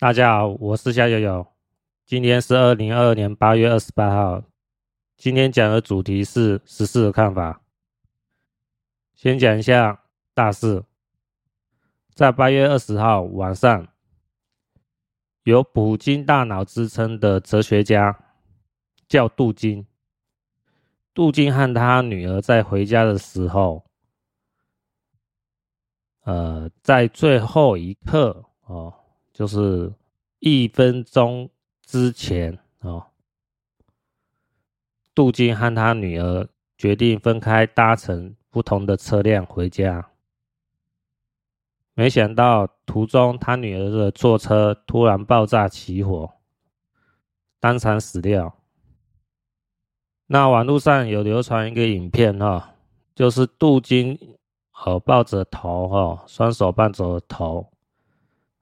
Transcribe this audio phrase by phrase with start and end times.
[0.00, 1.44] 大家好，我是夏悠悠。
[2.06, 4.44] 今天是二零二二年八月二十八号。
[5.16, 7.62] 今天讲的主题是十四的看法。
[9.16, 10.84] 先讲一下大事。
[12.14, 13.88] 在八月二十号晚上，
[15.42, 18.16] 有“普京大脑”之称的哲学家
[19.08, 19.84] 叫杜金。
[21.12, 23.84] 杜金和他女儿在回家的时候，
[26.20, 28.94] 呃，在最后一刻哦。
[29.38, 29.94] 就是
[30.40, 31.48] 一分钟
[31.86, 33.06] 之前哦，
[35.14, 40.10] 杜金和他女儿决定分开搭乘不同的车辆回家。
[41.94, 46.32] 没想到途中他女儿的坐车突然爆炸起火，
[47.60, 48.58] 当场死掉。
[50.26, 52.74] 那网络上有流传一个影片哈，
[53.14, 54.18] 就是杜金
[54.84, 57.72] 哦抱着头哈，双手抱着头。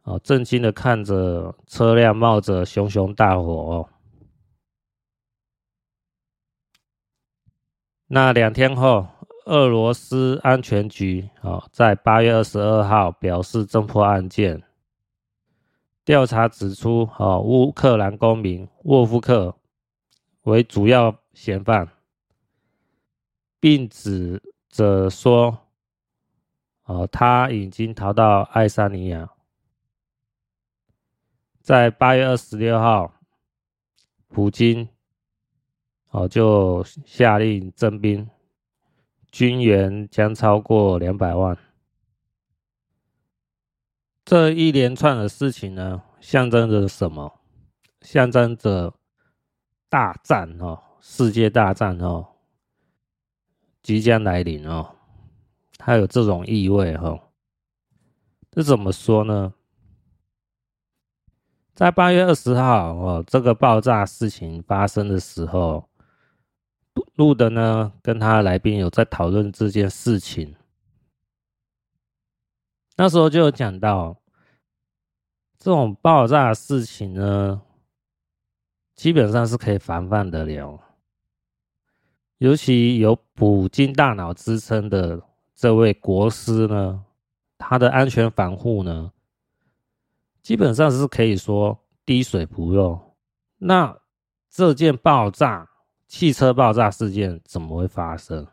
[0.07, 3.89] 哦，震惊的看着车辆冒着熊熊大火哦。
[8.07, 9.09] 那两天后，
[9.47, 14.63] 俄罗斯安全局哦，在八月二十二号表示侦破案件，
[16.05, 19.57] 调查指出，哦，乌克兰公民沃夫克
[20.43, 21.89] 为主要嫌犯，
[23.59, 25.59] 并指着说，
[26.85, 29.29] 哦，他已经逃到爱沙尼亚。
[31.67, 33.12] 在八月二十六号，
[34.28, 34.89] 普京
[36.11, 38.31] 哦就下令征兵，
[39.33, 41.58] 军员将超过两百万。
[44.25, 47.41] 这一连串的事情呢，象征着什么？
[48.01, 48.95] 象征着
[49.89, 52.28] 大战哦，世界大战哦，
[53.83, 54.95] 即将来临哦，
[55.77, 57.20] 它有这种意味哦。
[58.53, 59.53] 这怎么说呢？
[61.77, 65.87] 在八月二十号哦，这个爆炸事情发生的时候，
[67.17, 70.57] 路德呢跟他来宾有在讨论这件事情。
[72.97, 74.17] 那时候就有讲到，
[75.59, 77.61] 这种爆炸事情呢，
[78.95, 80.81] 基本上是可以防范得了。
[82.39, 85.20] 尤其有“普京大脑”之称的
[85.55, 87.05] 这位国师呢，
[87.59, 89.13] 他的安全防护呢，
[90.46, 93.17] 基本上是可以说滴水不漏。
[93.57, 94.01] 那
[94.48, 95.68] 这件爆炸
[96.07, 98.46] 汽车爆炸事件怎么会发生？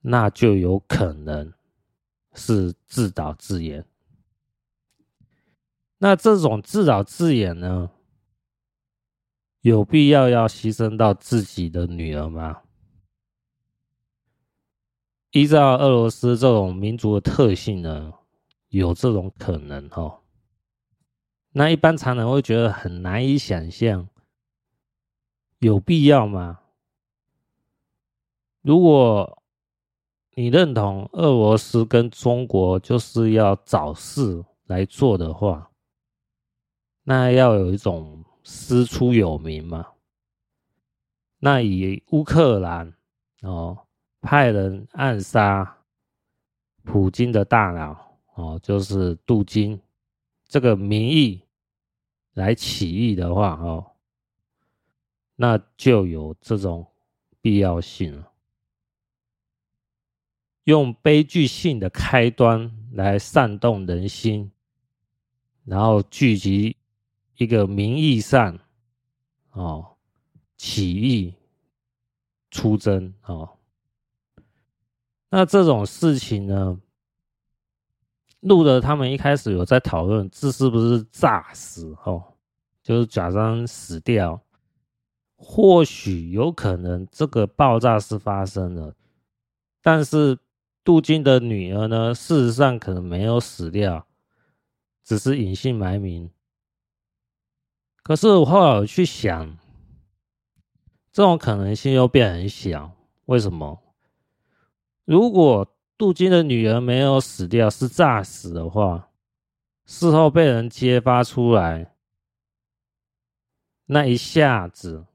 [0.00, 1.52] 那就有可能
[2.32, 3.86] 是自导自演。
[5.98, 7.92] 那这种自导自演呢，
[9.60, 12.62] 有必要要牺牲到自己的女儿吗？
[15.30, 18.14] 依照俄罗斯这种民族的特性呢？
[18.78, 20.20] 有这种可能哦，
[21.52, 24.08] 那一般常人会觉得很难以想象，
[25.60, 26.60] 有必要吗？
[28.62, 29.42] 如果
[30.32, 35.70] 你认同俄罗斯跟中国就是要找事来做的话，
[37.04, 39.86] 那要有一种师出有名嘛。
[41.38, 42.92] 那以乌克兰
[43.42, 43.86] 哦
[44.20, 45.78] 派人暗杀
[46.82, 48.13] 普京的大脑。
[48.34, 49.80] 哦，就是杜金
[50.46, 51.40] 这个名义
[52.32, 53.92] 来起义的话，哦，
[55.36, 56.86] 那就有这种
[57.40, 58.30] 必要性了。
[60.64, 64.50] 用悲剧性的开端来煽动人心，
[65.64, 66.76] 然后聚集
[67.36, 68.58] 一个名义上
[69.52, 69.96] 哦
[70.56, 71.34] 起义
[72.50, 73.58] 出征哦，
[75.28, 76.80] 那这种事情呢？
[78.44, 81.96] 路德他们一开始有在讨论，这是不是诈死？
[82.04, 82.22] 哦，
[82.82, 84.38] 就是假装死掉。
[85.36, 88.94] 或许有可能这个爆炸是发生了，
[89.82, 90.38] 但是
[90.84, 94.06] 杜金的女儿呢，事实上可能没有死掉，
[95.02, 96.30] 只是隐姓埋名。
[98.02, 99.56] 可是我后来去想，
[101.10, 102.92] 这种可能性又变很小。
[103.24, 103.82] 为什么？
[105.06, 109.10] 如果杜金的女儿没有死掉，是诈死的话，
[109.86, 111.94] 事后被人揭发出来，
[113.86, 115.06] 那一下子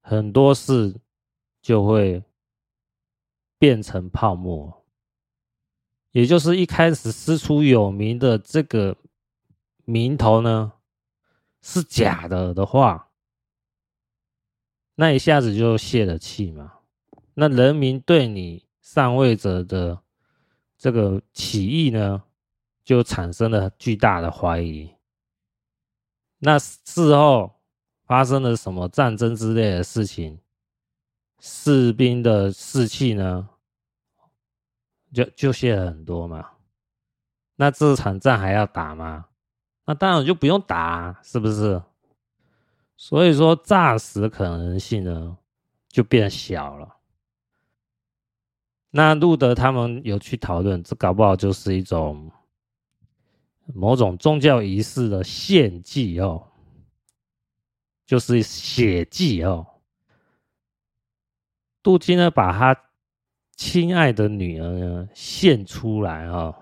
[0.00, 1.00] 很多事
[1.60, 2.22] 就会
[3.58, 4.84] 变成泡沫。
[6.12, 8.96] 也就是一开始师出有名的这个
[9.84, 10.74] 名头呢，
[11.60, 13.10] 是假的的话，
[14.94, 16.74] 那一下子就泄了气嘛。
[17.34, 19.98] 那人民对你上位者的
[20.78, 22.22] 这个起义呢，
[22.84, 24.88] 就产生了巨大的怀疑。
[26.38, 27.56] 那事后
[28.06, 30.38] 发生了什么战争之类的事情？
[31.40, 33.48] 士兵的士气呢，
[35.12, 36.50] 就就泄了很多嘛。
[37.56, 39.26] 那这场仗还要打吗？
[39.86, 41.82] 那当然就不用打啊，是不是？
[42.96, 45.36] 所以说诈死可能性呢，
[45.88, 46.94] 就变小了。
[48.96, 52.30] 那路德他们有去讨论，这搞不好就是一种
[53.74, 56.46] 某种宗教仪式的献祭哦，
[58.06, 59.66] 就是血祭哦。
[61.82, 62.80] 杜金呢，把他
[63.56, 66.54] 亲爱的女儿呢献出来哦。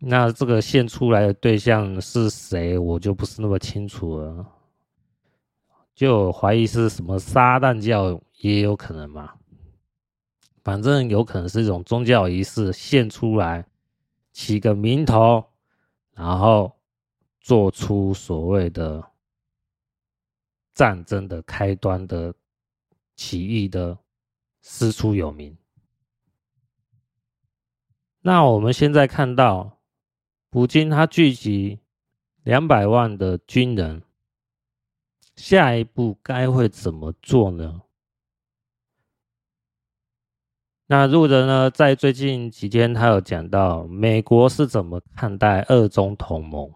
[0.00, 4.44] 那这个献出来的对象是谁，我就不是那么清楚了。
[5.94, 9.32] 就怀疑是什么撒旦教也有可能嘛。
[10.62, 13.66] 反正有可能是一种宗教仪式，献出来，
[14.32, 15.44] 起个名头，
[16.14, 16.76] 然后
[17.40, 19.04] 做出所谓的
[20.72, 22.32] 战争的开端的
[23.16, 23.98] 起义的
[24.60, 25.56] 师出有名。
[28.20, 29.80] 那我们现在看到，
[30.48, 31.80] 普京他聚集
[32.44, 34.02] 两百万的军人，
[35.34, 37.82] 下一步该会怎么做呢？
[40.92, 46.70] 那路德呢，在最近几天，他有讲到美国是怎么看待二中同盟。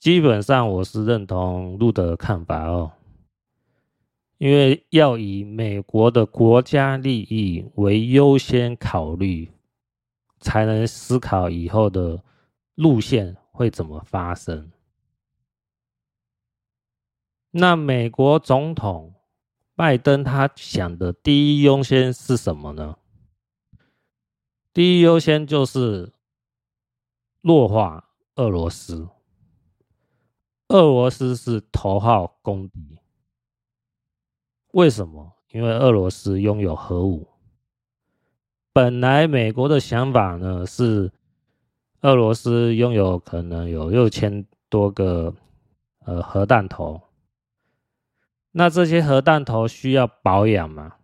[0.00, 2.90] 基本上，我是认同路德的看法哦，
[4.38, 9.48] 因为要以美国的国家利益为优先考虑，
[10.40, 12.20] 才能思考以后的
[12.74, 14.72] 路线会怎么发生。
[17.52, 19.14] 那美国总统。
[19.78, 22.96] 拜登他想的第一优先是什么呢？
[24.72, 26.12] 第一优先就是
[27.42, 29.08] 弱化俄罗斯。
[30.66, 32.98] 俄罗斯是头号公敌。
[34.72, 35.34] 为什么？
[35.52, 37.28] 因为俄罗斯拥有核武。
[38.72, 41.12] 本来美国的想法呢是，
[42.00, 45.32] 俄罗斯拥有可能有六千多个
[46.00, 47.00] 呃核弹头。
[48.58, 50.96] 那这些核弹头需要保养吗？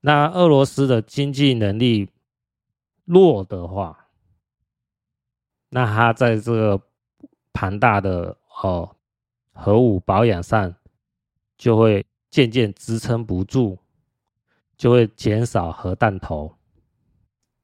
[0.00, 2.10] 那俄罗斯的经济能力
[3.04, 4.08] 弱的话，
[5.68, 6.82] 那它在这个
[7.52, 8.96] 庞大的哦
[9.52, 10.74] 核武保养上
[11.56, 13.78] 就会渐渐支撑不住，
[14.76, 16.56] 就会减少核弹头，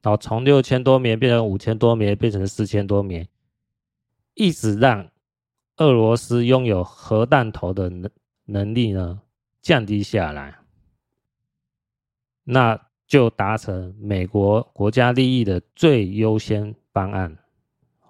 [0.01, 3.27] 然后从六千多枚变成五千多枚，变成四千多枚，
[4.35, 5.09] 一直让
[5.75, 7.91] 俄罗斯拥有核弹头的
[8.47, 8.73] 能。
[8.73, 9.21] 力呢
[9.61, 10.57] 降低下来，
[12.43, 17.37] 那就达成美国国家利益的最优先方案。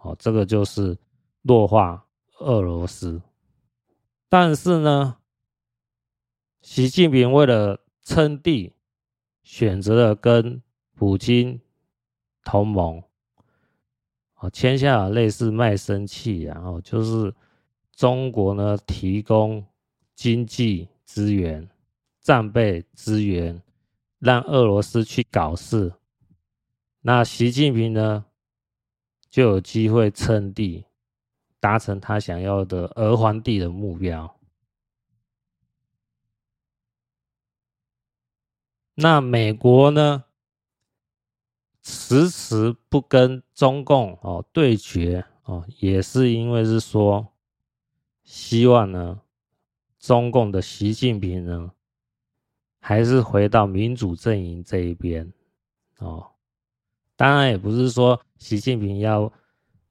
[0.01, 0.97] 哦，这个就是
[1.41, 2.05] 弱化
[2.39, 3.19] 俄罗斯。
[4.29, 5.17] 但是呢，
[6.61, 8.73] 习近平为了称帝，
[9.41, 10.61] 选择了跟
[10.93, 11.59] 普京
[12.43, 13.01] 同盟，
[14.35, 17.33] 哦，签下了类似卖身契，然后就是
[17.95, 19.65] 中国呢提供。
[20.17, 21.69] 经济资源、
[22.19, 23.61] 战备资源，
[24.17, 25.93] 让俄罗斯去搞事，
[27.01, 28.25] 那习近平呢，
[29.29, 30.85] 就有机会称帝，
[31.59, 34.39] 达成他想要的“俄皇帝”的目标。
[38.95, 40.23] 那美国呢，
[41.83, 47.27] 迟迟不跟中共哦对决哦，也是因为是说，
[48.23, 49.21] 希望呢。
[49.99, 51.71] 中共的习近平呢，
[52.79, 55.31] 还是回到民主阵营这一边
[55.99, 56.25] 哦。
[57.15, 59.31] 当然也不是说习近平要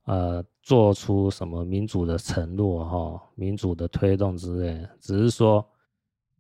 [0.05, 5.69] 呃做出什么民主的承诺哈、哦，民主的推动之类，只是说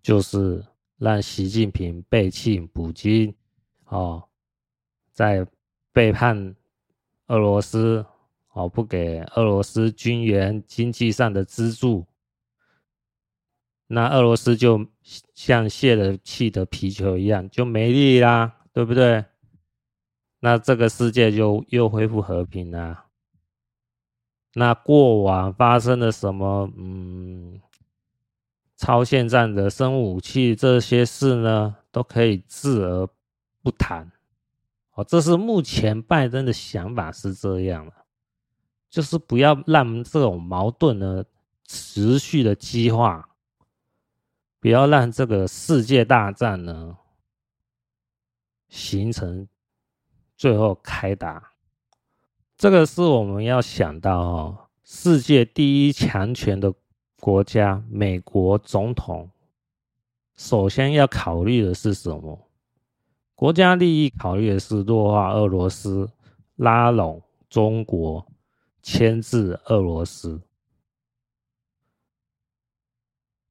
[0.00, 0.64] 就是
[0.99, 3.35] 让习近平背弃普京
[3.87, 4.23] 哦，
[5.12, 5.44] 在
[5.92, 6.54] 背叛
[7.26, 8.06] 俄罗斯
[8.52, 12.06] 哦，不给俄罗斯军援经济上的资助。
[13.88, 14.86] 那俄罗斯就
[15.34, 19.24] 像泄了气的皮球一样，就没力啦，对不对？
[20.40, 23.06] 那这个世界就又恢复和平啦。
[24.54, 27.60] 那过往发生的什么，嗯，
[28.76, 33.08] 超限战的生物武器这些事呢，都可以置而
[33.62, 34.10] 不谈。
[34.94, 37.92] 哦，这是目前拜登的想法是这样的，
[38.90, 41.22] 就是不要让这种矛盾呢
[41.66, 43.28] 持续的激化。
[44.66, 46.99] 不要让这个世界大战呢
[48.68, 49.46] 形成
[50.37, 51.52] 最后开打。
[52.56, 56.75] 这个是我们要想到哦，世界第一强权的
[57.20, 59.30] 国家美国总统，
[60.35, 62.49] 首先要考虑的是什么？
[63.37, 66.11] 国家利益考虑的是弱化俄罗斯，
[66.56, 68.26] 拉拢中国，
[68.82, 70.40] 牵制俄罗斯。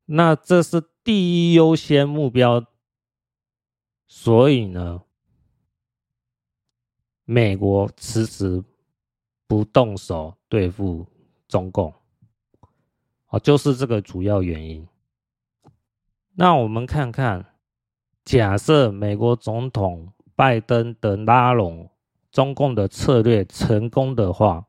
[0.05, 2.65] 那这是第一优先目标。
[4.07, 5.01] 所以呢，
[7.25, 8.63] 美国迟迟
[9.47, 11.07] 不动手对付
[11.47, 11.93] 中共，
[13.27, 14.87] 哦，就是这个主要原因。
[16.35, 17.53] 那我们看看，
[18.23, 21.89] 假设美国总统拜登的拉拢
[22.31, 24.67] 中共的策略成功的话，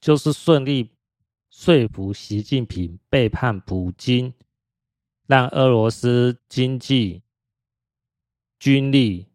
[0.00, 0.90] 就是顺利
[1.50, 4.32] 说服习近平背叛普京，
[5.26, 7.22] 让俄罗斯经济。
[8.60, 9.26] 军力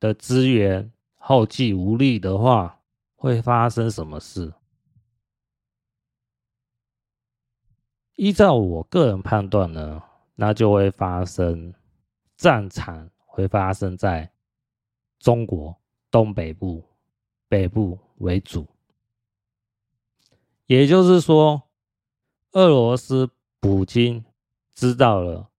[0.00, 2.80] 的资源后继无力的话，
[3.14, 4.52] 会发生什么事？
[8.16, 10.02] 依照我个人判断呢，
[10.34, 11.72] 那就会发生
[12.36, 14.30] 战场会发生在
[15.20, 16.84] 中国东北部、
[17.48, 18.66] 北部为主。
[20.72, 21.64] 也就是说，
[22.52, 24.24] 俄罗斯普京
[24.74, 25.50] 知道了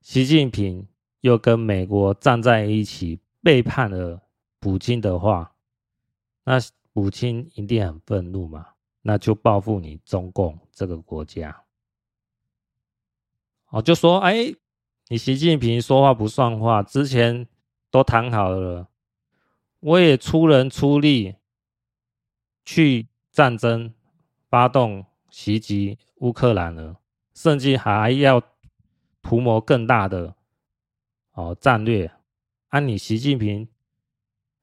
[0.00, 0.88] 习近平。
[1.22, 4.22] 又跟美国站在一起，背叛了
[4.60, 5.52] 普京的话，
[6.44, 6.60] 那
[6.92, 8.64] 普京一定很愤怒嘛？
[9.02, 11.64] 那就报复你中共这个国家。
[13.70, 14.54] 哦，就说，哎，
[15.08, 17.48] 你习近平说话不算话，之前
[17.90, 18.86] 都谈好了，
[19.80, 21.34] 我也出人出力
[22.64, 23.92] 去战争，
[24.48, 26.96] 发动袭击乌克兰了，
[27.34, 28.42] 甚至还要
[29.22, 30.34] 图谋更大的。
[31.32, 32.10] 哦，战略，
[32.68, 33.68] 啊，你习近平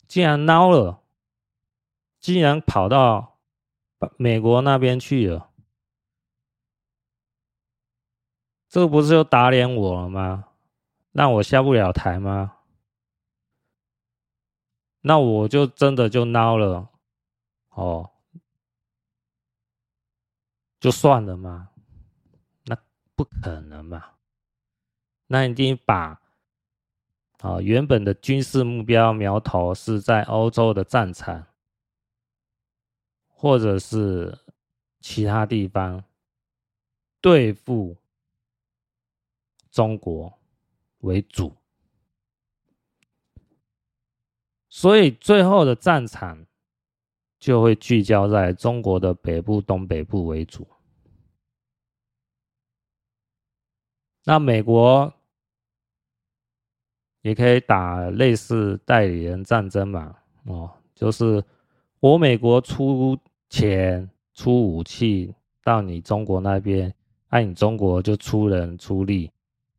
[0.07, 1.01] 竟然孬了，
[2.19, 3.37] 竟然跑到
[4.17, 5.49] 美国那边去了，
[8.67, 10.49] 这不是又打脸我了吗？
[11.13, 12.57] 让我下不了台吗？
[14.99, 16.89] 那我就真的就孬了，
[17.69, 18.11] 哦，
[20.85, 21.71] 就算了吗？
[22.65, 22.77] 那
[23.15, 24.11] 不可能嘛，
[25.25, 26.21] 那一定把。
[27.39, 31.47] 啊，原本的军事目标苗头是在欧洲的战场，
[33.27, 34.37] 或者是
[34.99, 36.03] 其他地方
[37.19, 37.97] 对付
[39.71, 40.37] 中国
[40.99, 41.55] 为主，
[44.69, 46.45] 所以最后的战场
[47.39, 50.67] 就会聚焦在中国的北部、东北部为主。
[54.25, 55.13] 那美国。
[57.21, 61.43] 也可以打类似代理人战争嘛，哦，就是
[61.99, 63.17] 我美国出
[63.49, 66.93] 钱出武器到你中国那边，
[67.31, 69.31] 那你中国就出人出力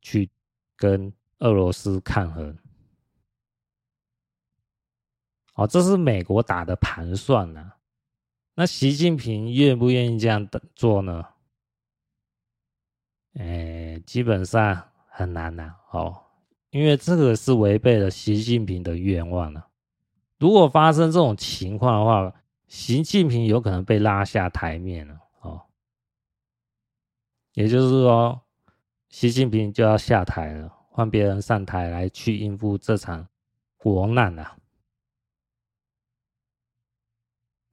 [0.03, 0.29] 去
[0.75, 2.59] 跟俄罗斯抗衡，
[5.55, 7.75] 哦，这是美国打的盘算呐。
[8.57, 11.25] 那习近平愿不愿意这样做呢？
[13.39, 16.23] 哎，基本上很难呐，哦。
[16.71, 19.69] 因为这个是违背了习近平的愿望了。
[20.39, 22.35] 如果发生这种情况的话，
[22.67, 25.63] 习近平有可能被拉下台面了哦。
[27.55, 28.43] 也就是说，
[29.09, 33.27] 习近平就要下台了，换别人上台来去应付这场
[33.79, 34.59] 国难了。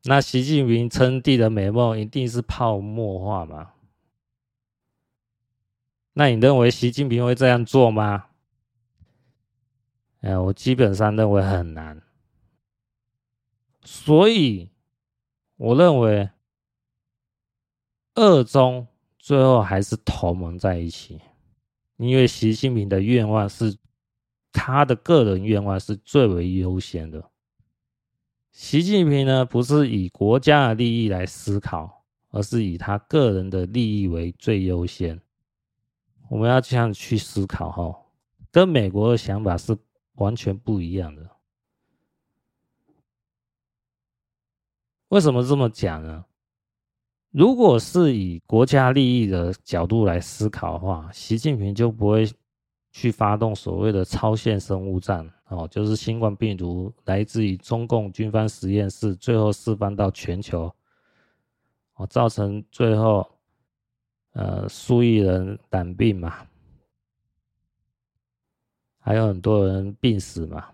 [0.05, 3.72] 那习近平称帝的美梦一定是泡沫化吗？
[6.13, 8.25] 那你认为习近平会这样做吗？
[10.21, 12.01] 哎，我基本上认为很难，
[13.83, 14.69] 所以
[15.57, 16.29] 我认为
[18.15, 21.19] 二中最后还是同盟在一起，
[21.97, 23.75] 因为习近平的愿望是
[24.51, 27.29] 他的个人愿望是最为优先的。
[28.51, 35.19] 习近平呢，不是以国家的利益来思考，而是以他个人的利益为最优先。
[36.33, 38.01] 我们要这样去思考哈，
[38.51, 39.77] 跟美国的想法是。
[40.17, 41.27] 完全不一样的。
[45.07, 46.23] 为什么这么讲呢？
[47.31, 52.31] 如果是以国家利益的角度来思考的话，习近平就不会
[52.91, 60.71] 去发动所谓的超限生物战哦，就是新冠病毒来自于中共军方实验室，最后释放到全球，
[61.95, 63.27] 哦，造成最后
[64.33, 66.47] 呃数亿人染病嘛。
[68.99, 70.69] 还有很多人病死嘛，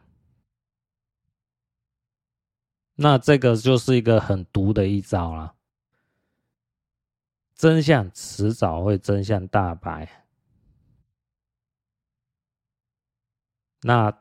[2.94, 5.56] 那这个就是一个很毒的一招了。
[7.56, 10.28] 真相迟早会真相大白。
[13.82, 14.16] 那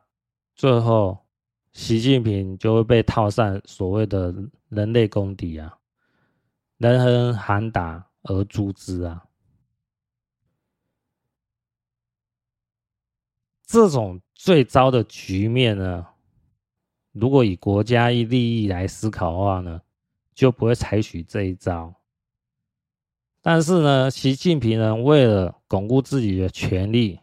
[0.54, 1.26] 最后，
[1.72, 4.34] 习近平就会被套上所谓的
[4.70, 5.78] 人类公敌啊，
[6.78, 9.27] 人人喊打而诛之啊。
[13.68, 16.04] 这种最糟的局面呢，
[17.12, 19.80] 如果以国家利益来思考的话呢，
[20.34, 21.94] 就不会采取这一招。
[23.40, 27.20] 但是呢，习近平呢，为了巩固自己的权力。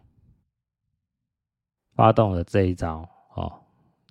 [1.95, 3.61] 发动了这一招，哦，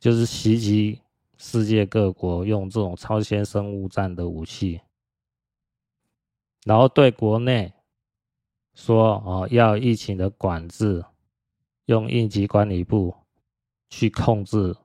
[0.01, 1.03] 就是袭击
[1.37, 4.81] 世界各国，用这种超先生物战的武器，
[6.65, 7.71] 然后对国内
[8.73, 11.05] 说，哦，要疫情的管制，
[11.87, 13.15] 用应急管理部
[13.89, 14.77] 去控制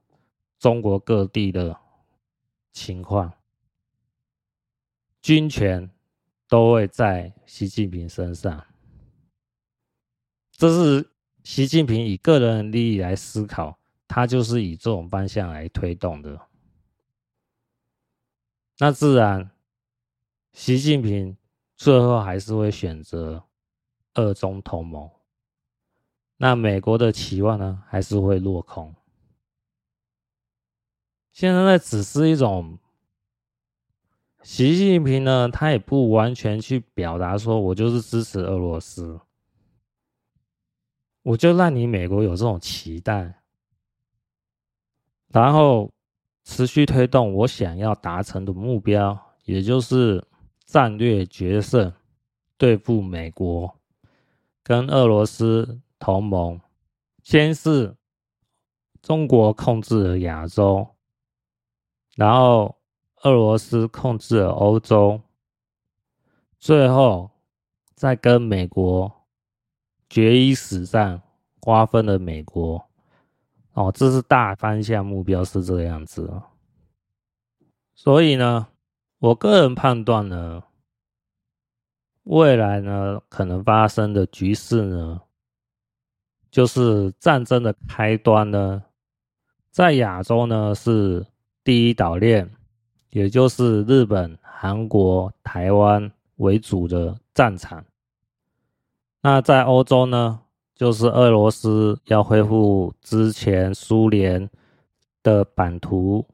[0.58, 1.78] 中国各地的
[2.72, 3.32] 情况，
[5.20, 5.90] 军权
[6.48, 8.66] 都会在习近平身上，
[10.52, 11.10] 这是。
[11.42, 16.38] 习近平以个人利益来思考，他就是以这种方向来推动的。
[18.78, 19.50] 那自然，
[20.52, 21.34] 习近平
[21.76, 23.42] 最后还是会选择
[24.12, 25.10] 二中同盟。
[26.42, 28.94] 那美国的期望呢，还是会落空。
[31.32, 32.78] 现在那，只是一种，
[34.40, 39.20] 习近平呢，他也不完全去表达说，我就是支持俄罗斯。
[41.24, 43.42] 我就让你美国有这种期待，
[45.28, 45.92] 然后
[46.44, 50.26] 持续推动我想要达成的目标，也就是
[50.64, 51.92] 战略决胜，
[52.56, 53.78] 对付美国，
[54.62, 56.60] 跟俄罗斯同盟。
[57.22, 57.94] 先是
[59.00, 60.88] 中国控制了亚洲，
[62.16, 62.76] 然后
[63.22, 65.20] 俄罗斯控制了欧洲，
[66.58, 67.30] 最后
[67.94, 69.12] 再跟美国。
[70.08, 71.22] 决一死战，
[71.60, 72.84] 瓜分了美国。
[73.74, 76.42] 哦，这是大方向目标是这个样子。
[77.94, 78.66] 所以呢，
[79.20, 80.64] 我个人判断呢，
[82.24, 85.20] 未来呢可能发生的局势呢，
[86.50, 88.82] 就是战争的开端呢，
[89.70, 91.24] 在亚洲呢是
[91.62, 92.50] 第一岛链，
[93.10, 97.84] 也就是日本、韩国、台湾为主的战场。
[99.22, 100.40] 那在欧洲呢，
[100.74, 104.48] 就是俄罗斯要恢复之前苏联
[105.22, 106.26] 的版图，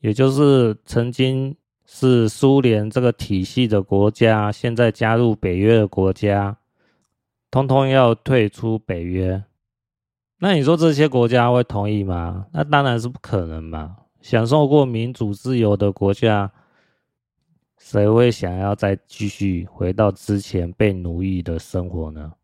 [0.00, 6.56] 也就是曾经是苏联这个体系的国家，现在加入北约的国家，
[7.50, 9.44] 通通要退出北约。
[10.38, 12.46] 那你说这些国家会同意吗？
[12.52, 13.96] 那当然是不可能嘛！
[14.20, 16.52] 享受过民主自由的国家。
[17.76, 22.34] 谁会想要再继续回到之前被奴役的生活呢？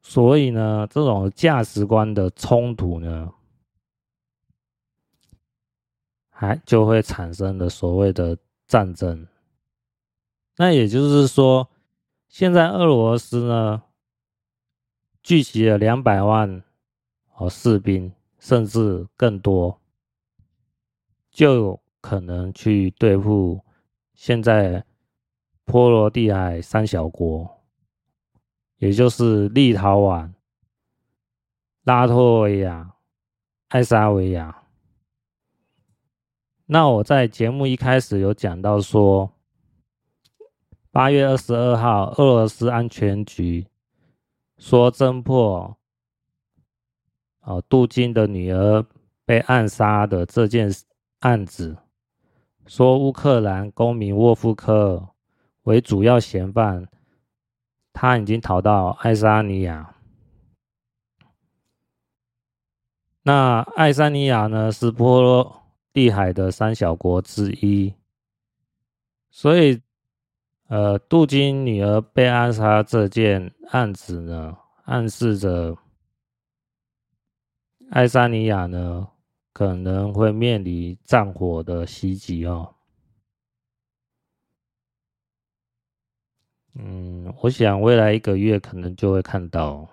[0.00, 3.32] 所以呢，这种价值观的冲突呢，
[6.30, 9.26] 还就会产生了所谓的战争。
[10.56, 11.68] 那也就是说，
[12.38, 13.84] 现在俄罗斯呢，
[15.22, 16.62] 聚集了两百万
[17.36, 19.80] 哦士兵，甚至更多，
[21.30, 21.80] 就。
[22.02, 23.64] 可能去对付
[24.14, 24.84] 现在
[25.64, 27.64] 波罗的海三小国，
[28.76, 30.32] 也就是立陶宛、
[31.84, 32.92] 拉脱维亚、
[33.68, 34.62] 爱沙维亚。
[36.66, 39.32] 那我在节目一开始有讲到说，
[40.96, 43.66] 八月二十二号，俄罗斯安全局
[44.56, 45.76] 说侦破
[47.40, 48.82] 哦杜金的女儿
[49.26, 50.72] 被暗杀的这件
[51.18, 51.76] 案子。
[52.66, 55.10] 说乌克兰公民沃夫科
[55.64, 56.88] 为主要嫌犯，
[57.92, 59.94] 他已经逃到爱沙尼亚。
[63.24, 67.92] 那爱沙尼亚呢，是波罗的海的三小国之一，
[69.30, 69.82] 所以，
[70.68, 75.76] 呃，杜金女儿被暗杀这件案子呢，暗示着
[77.90, 79.08] 爱沙尼亚呢。
[79.56, 82.74] 可能会面临战火的袭击哦。
[86.74, 89.88] 嗯，我想未来一个月可能就会看到。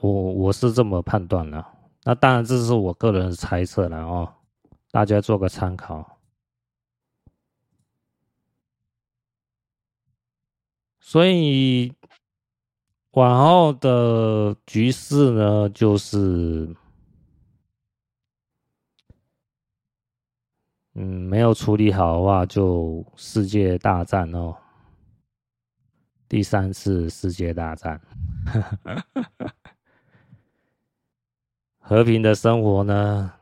[0.00, 1.64] 我我是这么判断的，
[2.02, 4.34] 那当然这是我个人的猜测了哦，
[4.90, 6.17] 大家做个参考。
[11.10, 11.90] 所以
[13.12, 16.76] 往后的局势呢就是
[20.92, 24.54] 嗯没有处理好的话就世界大战哦。
[26.28, 27.98] 第三次世界大战。
[31.80, 33.32] 和平的生活呢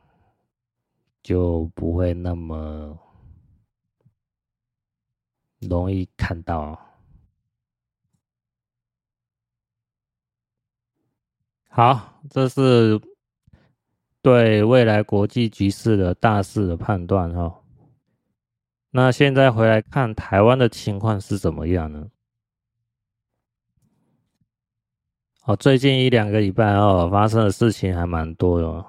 [1.21, 2.97] 就不会那么
[5.59, 6.86] 容易看到。
[11.77, 12.99] 好，这是。
[14.23, 17.61] 对未来国际局势的大势的判断哈，
[18.89, 22.09] 那现在回来看台湾的情况是怎么样呢？
[25.45, 28.85] 哦，最近一两个礼拜哦，发生的事情还蛮多的，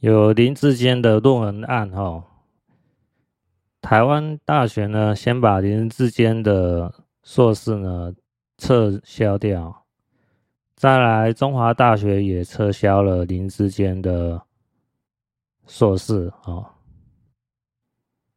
[0.00, 2.22] 有林志坚的论文案哈，
[3.80, 8.12] 台湾大学呢先把林志坚的硕士呢
[8.58, 9.86] 撤销掉。
[10.78, 14.40] 再来，中华大学也撤销了林志坚的
[15.66, 16.72] 硕士啊，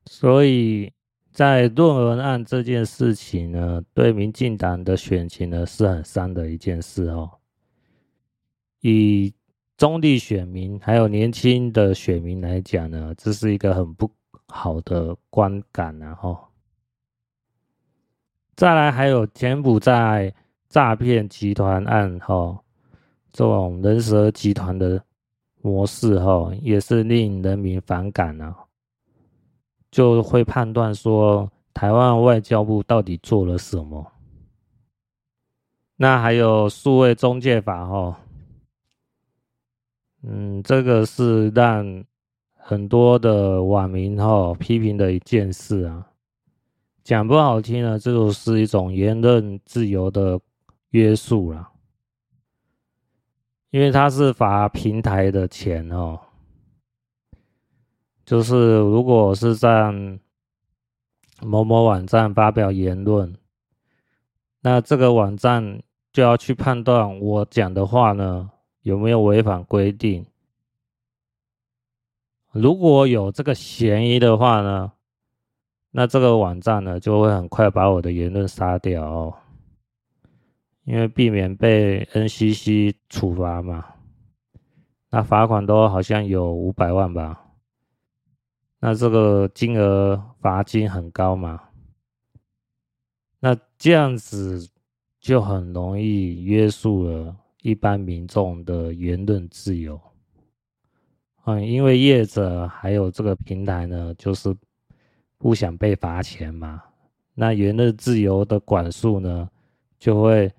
[0.08, 0.91] 所以
[1.32, 7.30] 在论文案这件事情呢，对民进党的选情呢是很伤的一件事哦。
[8.80, 9.32] 以
[9.77, 14.12] 中立选民还有年轻的选民来讲呢，这是一个很不
[14.47, 16.36] 好的观感，然后
[18.56, 20.34] 再来还有柬埔寨。
[20.71, 22.57] 诈骗集团案，哈，
[23.34, 25.03] 这种人蛇集团的
[25.62, 28.55] 模式，哈，也是令人民反感啊。
[29.91, 34.13] 就会判断说，台湾外交部到底做了什么？
[35.97, 38.17] 那还有数位中介法，哈，
[40.23, 42.05] 嗯，这个是让
[42.55, 46.07] 很多的网民，哈，批评的一件事啊。
[47.03, 50.39] 讲不好听呢，这就是一种言论自由的。
[50.91, 51.71] 约束了，
[53.69, 56.19] 因为他是罚平台的钱哦，
[58.25, 59.91] 就是如果是在
[61.41, 63.36] 某某网站发表言论，
[64.62, 68.51] 那这个网站就要去判断我讲的话呢
[68.82, 70.25] 有没有违反规定，
[72.51, 74.91] 如果有这个嫌疑的话呢，
[75.91, 79.38] 那这个网站呢就会很快把我的言论杀掉哦。
[80.83, 83.85] 因为避免被 NCC 处罚嘛，
[85.11, 87.53] 那罚款都好像有五百万吧，
[88.79, 91.69] 那这个金额罚金很高嘛，
[93.39, 94.67] 那这样子
[95.19, 100.01] 就很容易约束了一般民众的言论自由。
[101.45, 104.55] 嗯，因为业者还有这个平台呢，就是
[105.37, 106.81] 不想被罚钱嘛，
[107.35, 109.47] 那言论自由的管束呢，
[109.99, 110.51] 就会。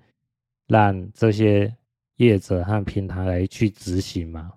[0.67, 1.75] 让这些
[2.15, 4.53] 业者和平台来去执行嘛，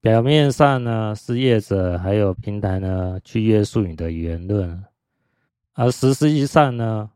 [0.00, 4.84] 表面上呢是业者还有平台呢去约束你的言论，
[5.72, 7.10] 而实际上呢，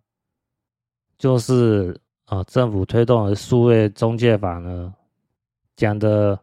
[1.18, 4.94] 就是啊政府推动的数位中介法呢
[5.76, 6.38] 讲的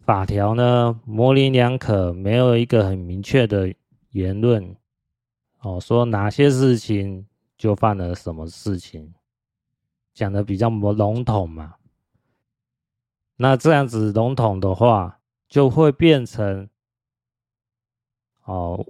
[0.00, 3.72] 法条呢模棱两可，没有一个很明确的
[4.10, 4.74] 言论。
[5.60, 7.26] 哦，说哪些事情
[7.58, 9.12] 就犯了什么事情。
[10.16, 11.76] 讲的比较么笼统嘛，
[13.36, 16.70] 那这样子笼统的话，就会变成
[18.44, 18.86] 哦，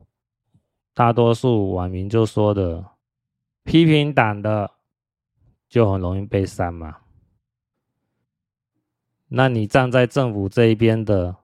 [0.94, 2.92] 大多数网民就说的
[3.64, 4.70] 批评党的
[5.68, 6.98] 就很容易被删嘛。
[9.26, 11.34] 那你站在政府这一边的，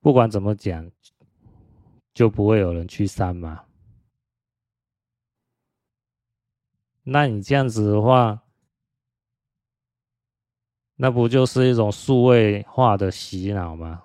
[0.00, 0.90] 不管怎么讲，
[2.12, 3.65] 就不会有人去删嘛。
[7.08, 8.42] 那你这样子的话，
[10.96, 14.02] 那不就是一种数位化的洗脑吗？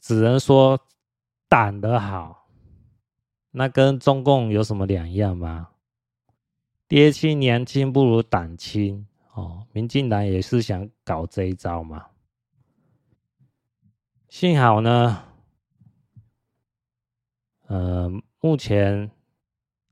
[0.00, 0.80] 只能说
[1.48, 2.48] 党的好，
[3.52, 5.68] 那跟中共有什么两样吗？
[6.88, 12.06] 爹亲娘亲不如党亲哦，民进党也是想搞这一招嘛。
[14.28, 15.22] 幸好呢，
[17.68, 19.08] 呃，目前。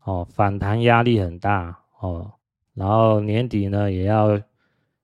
[0.06, 2.34] 哦，反弹压力很大哦，
[2.74, 4.40] 然后年底呢也要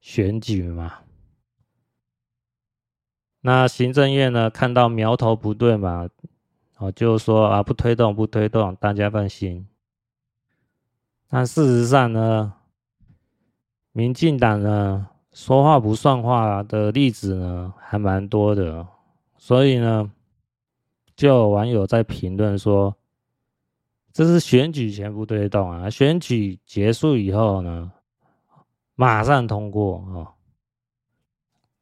[0.00, 1.00] 选举嘛，
[3.40, 6.08] 那行政院呢看到苗头不对嘛，
[6.78, 9.66] 哦就说啊不推动不推动，大家放心。
[11.28, 12.54] 但事实上呢，
[13.90, 18.86] 民进党呢说话不算话的例子呢还蛮多的，
[19.36, 20.12] 所以呢
[21.16, 22.96] 就有网友在评论说。
[24.12, 27.90] 这是选举前不推动啊，选举结束以后呢，
[28.94, 30.28] 马上通过哦。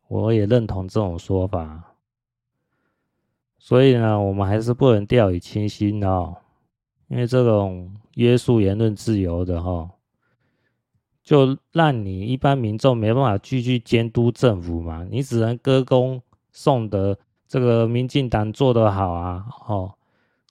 [0.09, 1.95] 我也认同这种说法。
[3.59, 6.35] 所以呢，我们还是不能掉以轻心哦，
[7.09, 9.91] 因为这种约束言论自由的哈、哦，
[11.23, 19.95] 就让你一般民众没办法继续监督政府嘛，你只能歌功颂德，这个民进党做得好啊，哦，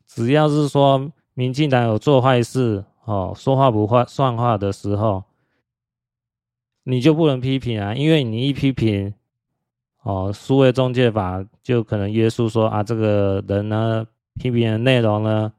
[0.06, 5.24] 只要是说民进党有做坏事，哦，说话不话算话的时候，
[6.84, 9.14] 你就不能批评啊，因为你一批评。
[10.02, 15.54] 哦，数位中介法就可能约束说啊，这个人呢批评的内容呢，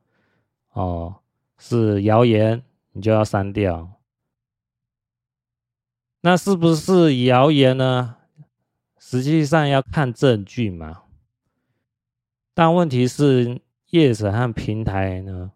[0.72, 1.14] 哦
[1.56, 2.62] 是谣言，
[2.92, 3.88] 你就要删掉。
[6.20, 8.16] 那是不是谣言呢？
[8.98, 11.04] 实际上要看证据嘛。
[12.52, 15.52] 但问题是，业者和平台呢，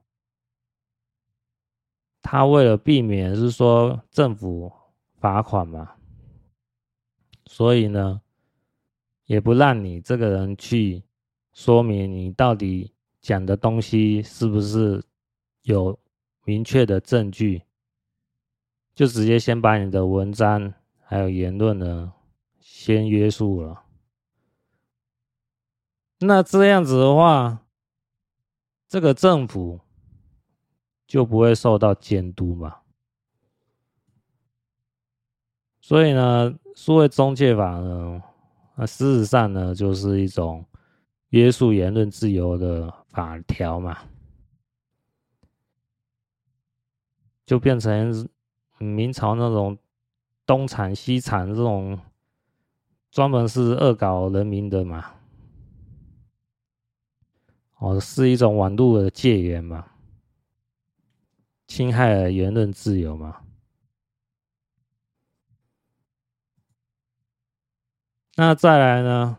[2.24, 4.72] 他为了避免是说政府
[5.20, 5.94] 罚款嘛，
[7.46, 8.20] 所以呢。
[9.26, 11.02] 也不让你这个人去
[11.54, 15.02] 说明你到底讲的东西是不是
[15.62, 15.98] 有
[16.44, 17.62] 明确的证据，
[18.94, 22.12] 就直接先把你的文章还有言论呢
[22.60, 23.84] 先约束了。
[26.18, 27.64] 那这样子的话，
[28.86, 29.80] 这个政府
[31.14, 32.74] 就不会受到监督嘛。
[35.80, 38.20] 所以呢，数位中介法呢。
[38.74, 40.66] 那事实上呢，就是一种
[41.28, 43.96] 约束言论自由的法条嘛，
[47.46, 48.28] 就变成
[48.78, 49.78] 明朝那种
[50.44, 51.96] 东厂西厂这种
[53.12, 55.12] 专门是恶搞人民的嘛，
[57.78, 59.86] 哦，是一种网络的戒严嘛，
[61.66, 63.40] 侵害了言论自由嘛。
[68.36, 69.38] 那再来呢，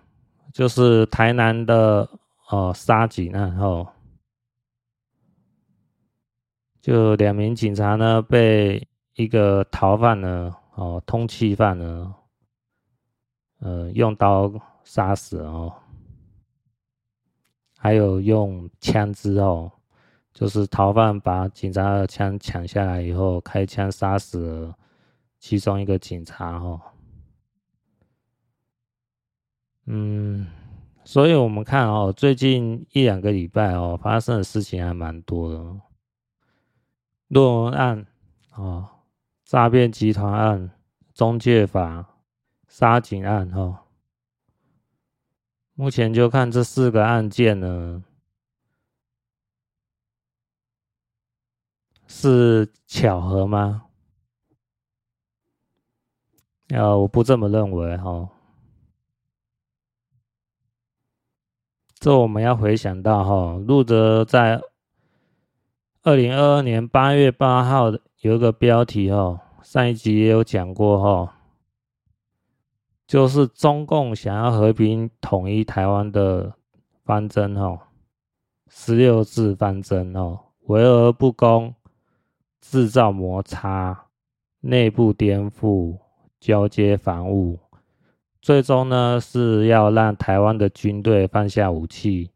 [0.53, 2.09] 就是台南的
[2.49, 3.89] 哦杀警案后，
[6.79, 12.15] 就两名警察呢被一个逃犯呢哦通缉犯呢，
[13.59, 14.53] 呃用刀
[14.85, 15.75] 杀死哦，
[17.77, 19.69] 还有用枪支哦，
[20.35, 24.77] 就是逃犯把警察的枪抢下来以后，开枪杀死了
[25.39, 26.81] 其中一个警察哦。
[29.85, 30.45] 嗯，
[31.05, 35.79] 所以我们看哦，最近一两个礼拜哦，发生的事情还蛮多的，
[37.29, 38.05] 论文案
[38.55, 38.89] 哦，
[39.45, 40.69] 诈骗集团案、
[41.13, 42.05] 中介法、
[42.67, 43.77] 杀警案哦，
[45.75, 48.03] 目前就看这四个案件呢，
[52.17, 53.87] 是巧合吗？
[56.69, 58.29] 呃，我不这么认为哈、哦。
[61.95, 64.61] 这我们要回想到哈，路德在
[66.03, 71.35] 二零二二年八月八号有一个标题哈，上一集也有讲过哈，
[73.05, 76.55] 就是中共想要和平统一台湾的
[77.03, 77.89] 方针哈，
[78.69, 81.75] 十六字方针哦，围而不攻，
[82.61, 84.07] 制造摩擦，
[84.61, 85.97] 内部颠覆，
[86.39, 87.59] 交接防务。
[88.41, 92.31] 最终呢，是要让台湾的军队放下武器，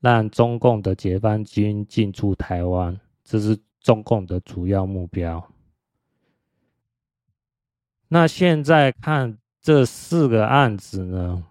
[0.00, 5.48] 让中共的解放军进驻台湾，这是中共的主要目标。
[8.08, 11.44] 那现在看这四个案子呢，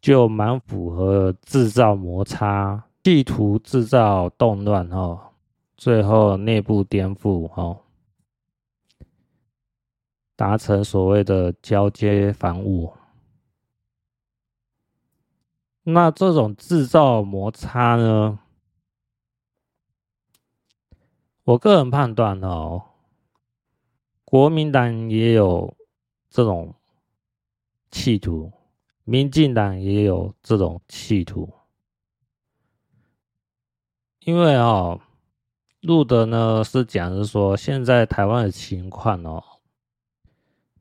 [0.00, 5.25] 就蛮符合制造摩擦、企图制造动乱哦，
[5.76, 7.82] 最后内部颠覆哦。
[10.38, 12.92] 达成所谓的交接防务，
[15.82, 18.38] 那这种制造摩擦呢？
[21.44, 22.82] 我个人判断哦，
[24.26, 25.74] 国民党也有
[26.28, 26.74] 这种
[27.90, 28.52] 企图，
[29.04, 31.50] 民进党也有这种企图，
[34.20, 35.00] 因为哦，
[35.86, 39.42] 录的呢是讲是说，现在台湾的情况哦。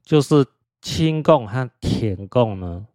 [0.04, 0.46] 就是
[0.82, 2.88] 亲共和舔共呢，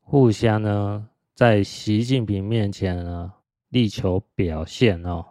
[0.00, 3.32] 互相呢在习近平面前呢
[3.68, 5.24] 力求表现哦。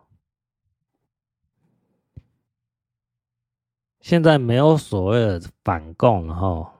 [3.99, 6.73] 现在没有所谓的反共哈，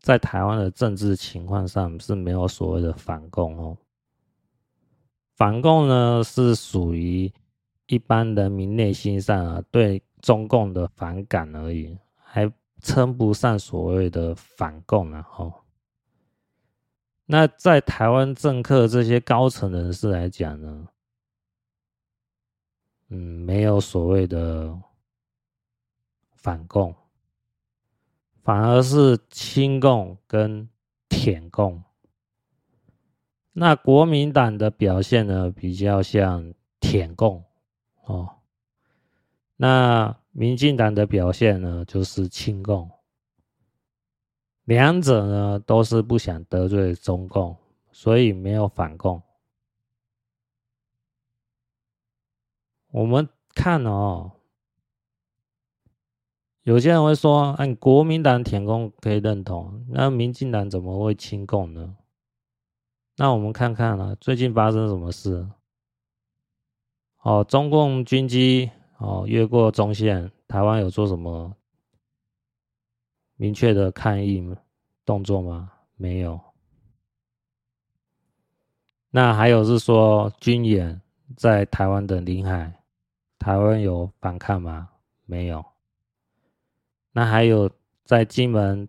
[0.00, 3.76] 在台湾的政治情况上是没有所谓的反共哦。
[5.36, 7.32] 反共呢是属于
[7.86, 10.02] 一般人民内心上啊对。
[10.24, 15.28] 中共的反感而已，还称不上所谓的反共啊！
[15.36, 15.52] 哦，
[17.26, 20.88] 那在台湾政客这些高层人士来讲呢，
[23.10, 24.74] 嗯，没有所谓的
[26.32, 26.94] 反共，
[28.42, 30.66] 反而是亲共跟
[31.10, 31.84] 舔共。
[33.56, 37.44] 那国民党的表现呢，比较像舔共
[38.02, 38.28] 哦。
[39.56, 42.90] 那民进党的表现呢，就是亲共。
[44.64, 47.56] 两者呢，都是不想得罪中共，
[47.92, 49.22] 所以没有反共。
[52.90, 54.32] 我们看哦，
[56.62, 61.96] 有些人会说，按国民党舔共可以认同，那民进党怎么会亲共呢？
[63.16, 65.48] 那我们看看啊，最近发生什么事？
[67.22, 71.54] 哦，中共军机哦越过中线，台湾有做什么
[73.36, 74.44] 明确的抗议
[75.04, 75.70] 动作吗？
[75.96, 76.40] 没有。
[79.10, 81.00] 那还有是说军演
[81.36, 82.82] 在台湾的领海，
[83.38, 84.90] 台湾有反抗吗？
[85.24, 85.64] 没有。
[87.12, 87.70] 那还有
[88.04, 88.88] 在金门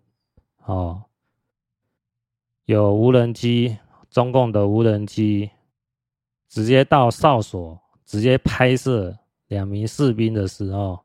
[0.64, 1.04] 哦，
[2.64, 3.78] 有无人机。
[4.16, 5.50] 中共的无人机
[6.48, 11.00] 直接到哨所，直接拍摄两名士兵的时候，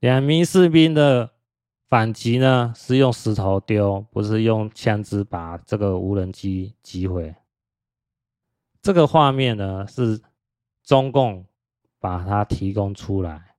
[0.00, 1.30] 两名士兵的
[1.88, 7.32] 反击呢是用石头丢，不是用枪支把这个无人机击毁。
[8.80, 10.20] 这个画面呢是
[10.82, 11.46] 中共
[12.00, 13.54] 把它提供出来，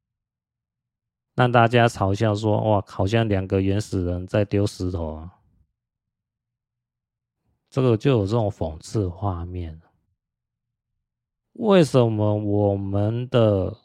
[1.36, 5.32] 让大家嘲笑说：“哇，好像两个原始人在丢石头啊！”
[7.73, 9.81] 这个就有这种讽刺画面。
[11.53, 13.75] 为什么我们的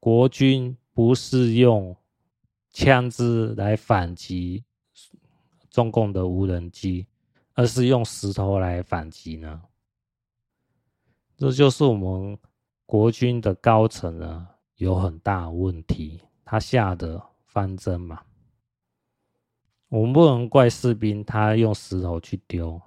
[0.00, 1.96] 国军不是用
[2.72, 4.64] 枪支来反击
[5.70, 7.06] 中共的无人机，
[7.54, 9.62] 而是用石头来反击呢？
[11.36, 12.36] 这就是我们
[12.84, 18.22] 国军的高层呢有很大问题，他下的方针嘛。
[19.88, 22.82] 我们不能怪士兵，他用石头去丢。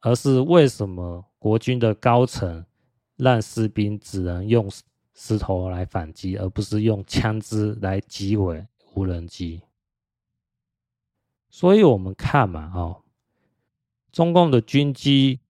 [0.00, 2.64] 而是为什么国军的高层
[3.16, 4.70] 让士兵只能用
[5.14, 9.62] 石头来反击，而不是用枪支来击毁无人机？
[11.50, 13.02] 所以我们看嘛，哦，
[14.12, 15.40] 中共的军机、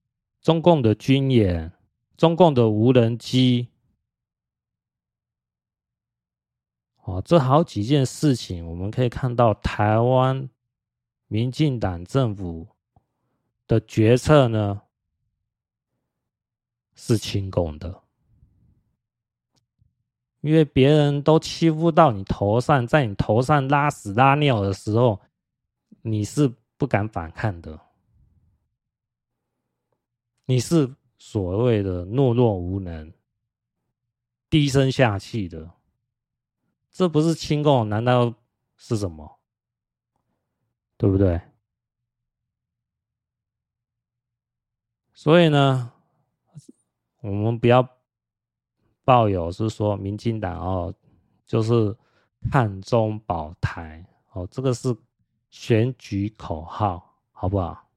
[0.41, 1.71] 中共的军演、
[2.17, 3.67] 中共的无人机，
[7.03, 10.49] 哦，这好几件事情，我们可以看到台湾
[11.27, 12.67] 民进党政府。
[13.69, 14.81] 的决策呢，
[16.95, 18.01] 是亲共的，
[20.41, 25.21] 因为别人都欺负到你头上，在你头上拉屎拉尿的时候，
[26.01, 27.79] 你是不敢反抗的，
[30.45, 33.13] 你是所谓的懦弱无能、
[34.49, 35.69] 低声下气的，
[36.89, 38.33] 这不是亲共，难道
[38.77, 39.39] 是什么？
[40.97, 41.39] 对不对？
[45.21, 45.91] 所以呢，
[47.19, 47.85] 我们不要
[49.03, 50.95] 抱有是说民进党哦，
[51.45, 51.93] 就是
[52.49, 54.95] 看中保台哦，这个是
[55.49, 57.89] 选举口号，好不好？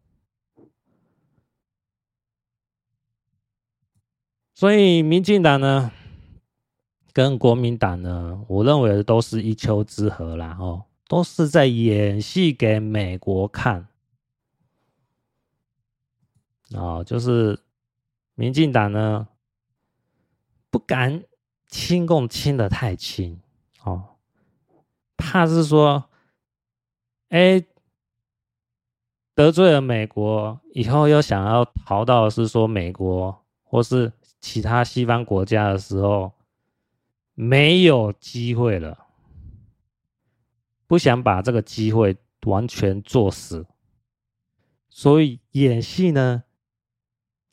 [4.52, 5.92] 所以民进党呢，
[7.12, 13.91] 跟国民党呢，我认为都是一丘之貉啦，哦，都是在演戏给美国看。
[16.74, 17.58] 哦，就是
[18.34, 19.28] 民进党呢，
[20.70, 21.22] 不敢
[21.66, 23.40] 亲共亲的太亲
[23.84, 24.16] 哦，
[25.16, 26.08] 怕是说，
[27.28, 27.62] 哎，
[29.34, 36.32] 得罪了美国以后，又想要逃到是说美国或是其他西方国家的时候，
[37.34, 39.06] 没有机会了，
[40.86, 43.66] 不想把这个机会完全做死，
[44.88, 46.44] 所以演戏呢。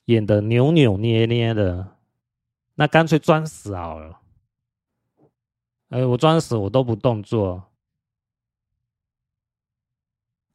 [0.10, 1.95] 演得扭扭捏捏的，
[2.74, 4.20] 那干脆装死好了。
[5.89, 7.64] 哎，我装死，我都不动作，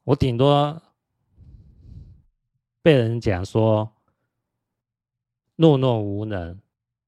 [0.03, 0.81] 我顶多
[2.81, 3.89] 被人讲说
[5.55, 6.59] 懦弱无能，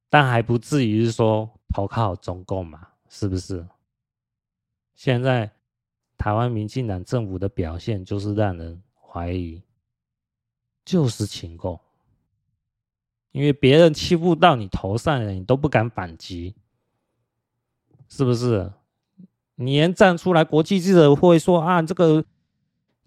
[0.09, 3.67] 但还不至于是说投靠中共嘛，是不是？
[4.95, 5.51] 现在
[6.17, 9.61] 台湾民进党政府的表现就是让人怀疑，
[10.85, 11.77] 就是情共。
[13.37, 16.55] 因为别人欺负到你头上了，你都不敢反击，
[18.09, 18.71] 是不是？
[19.53, 22.25] 你连站出来，国际记者会说啊，这个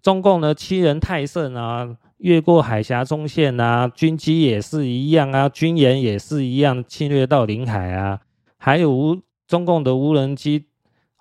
[0.01, 8.21] 中共的欺人太甚啊，越过海峡中线啊，军机也是一样啊，军演也是一样，侵略到领海啊，
[8.57, 10.67] 还有无中共的无人机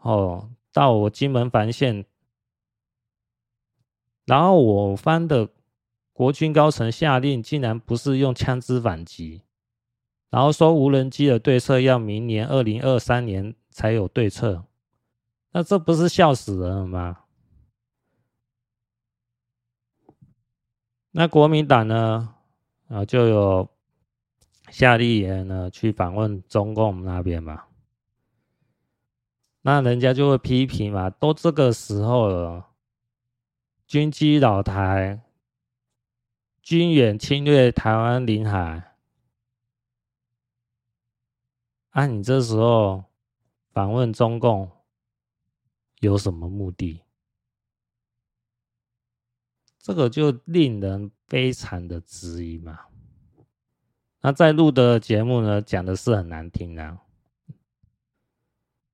[0.03, 2.05] 哦，到我金门防线，
[4.25, 5.49] 然后我方的
[6.19, 9.43] 国军高层下令，竟然不是用枪支反击，
[10.29, 14.65] 然后说无人机的对策要明年二零二三年才有对策，
[15.53, 17.19] 那这不是笑死人了吗？
[21.11, 22.35] 那国民党呢？
[22.89, 23.69] 啊，就有
[24.69, 27.63] 夏立言呢去访问中共那边嘛。
[29.61, 32.65] 那人家就会批评嘛，都这个时候了，
[33.87, 35.21] 军机扰台，
[36.69, 38.95] 军演侵略台湾领海，
[41.89, 43.05] 啊，你这时候
[43.71, 44.69] 访问中共
[45.99, 47.01] 有什么目的？
[49.79, 52.81] 这个就令人非常的质疑嘛。
[54.21, 57.01] 那在录的节目呢，讲的是很难听啊。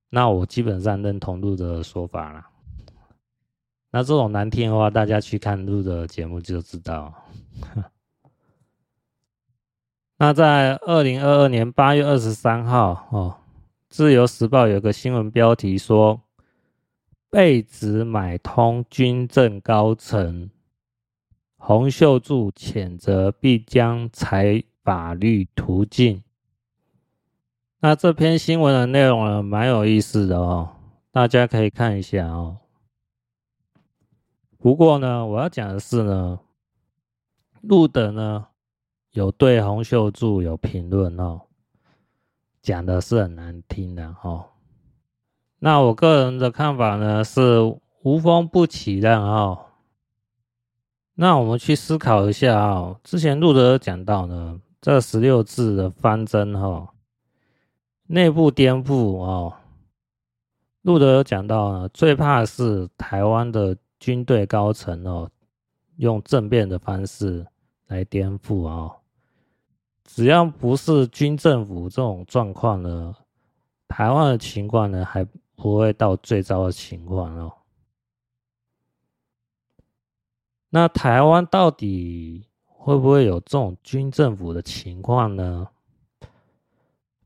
[0.08, 2.55] 那我基本上认同录的说法了。
[3.96, 7.14] 那这种难听的话，大家去看录的节目就知道。
[10.20, 13.38] 那在二零二二年八月二十三号哦，
[13.88, 16.20] 《自由时报》有个新闻标题说
[17.32, 20.50] ：“被指买通军政高层。”
[21.56, 26.22] 洪秀柱谴责必将采法律途径。
[27.80, 30.76] 那这篇新闻的内容呢，蛮有意思的哦，
[31.14, 32.58] 大家可以看一下哦。
[34.66, 36.40] 不过呢，我要讲的是呢，
[37.62, 38.48] 路德呢
[39.12, 41.42] 有对洪秀柱有评论哦，
[42.64, 44.44] 讲的是很难听的哦。
[45.60, 47.60] 那我个人的看法呢是
[48.02, 49.66] 无风不起浪哦。
[51.14, 56.90] 那我们去思考一下啊、哦，之前路德讲到呢，这十六字的方针哈、哦，
[58.08, 59.54] 内部颠覆哦，
[60.82, 65.30] 路德有讲到呢，最怕的是台湾的军队高层哦，
[65.98, 67.46] 用政变的方式
[67.88, 68.96] 来颠覆、哦，
[70.04, 73.16] 只要不是军政府这种状况呢，
[73.88, 75.26] 台湾的情况呢，还
[75.56, 77.54] 不会到最糟的情况哦。
[80.70, 85.70] 那台湾到底会不会有这种军政府的情况呢？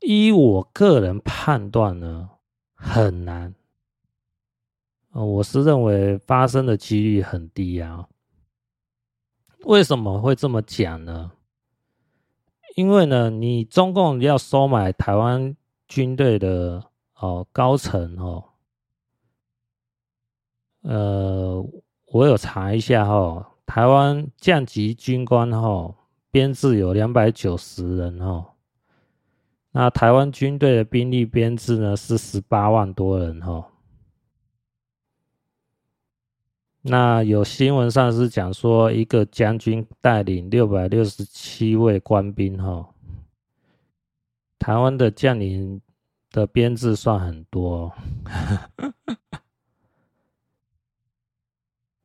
[0.01, 2.29] 依我个人判断呢，
[2.75, 3.53] 很难。
[5.25, 8.07] 我是认为发生的几率很低啊。
[9.65, 11.31] 为什么会这么讲呢？
[12.75, 15.55] 因为呢，你中共要收买台湾
[15.87, 16.83] 军队的
[17.15, 18.43] 哦高层哦，
[20.81, 21.65] 呃。
[22.11, 25.93] 我有查一下哈，台湾降级军官哈
[26.31, 28.55] 编制有两百九十人哈，
[29.69, 33.63] 那台湾军队的兵力编制呢是十八万多人哈。
[36.81, 42.89] 那有新闻上是讲说，一个将军带领六百六十七位官兵哈，
[44.57, 45.81] 台湾的将领
[46.31, 47.93] 的编制算很多。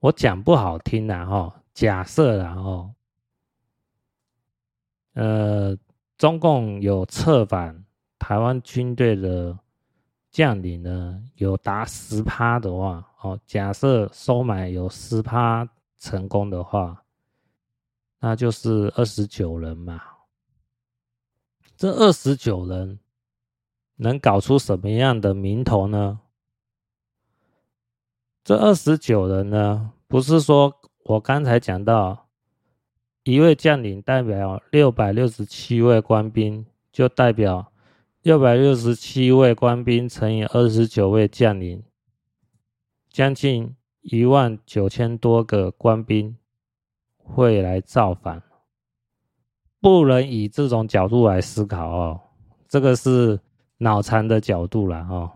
[0.00, 2.92] 我讲不好听呐，哈，假设然后，
[5.14, 5.78] 呃，
[6.18, 7.84] 中共有策反
[8.18, 9.56] 台湾军队的
[10.32, 15.66] 将领呢，有达十趴的话，哦，假设收买有十趴
[15.98, 17.04] 成功的话，
[18.20, 19.98] 那就是二十九人嘛。
[21.74, 22.98] 这二十九人
[23.96, 26.20] 能搞出什么样的名头呢？
[28.44, 29.92] 这二十九人呢？
[30.06, 32.28] 不是说我刚才讲到
[33.22, 37.72] 一位将领代表六百六十七位官兵，就代表
[38.20, 41.82] 六百六十七位官兵乘以二十九位将领，
[43.14, 46.36] 将近一万九千多个官兵
[47.16, 48.42] 会来造反，
[49.80, 52.20] 不能以这种角度来思考哦，
[52.66, 53.38] 这个是
[53.76, 55.30] 脑残的角度了哦。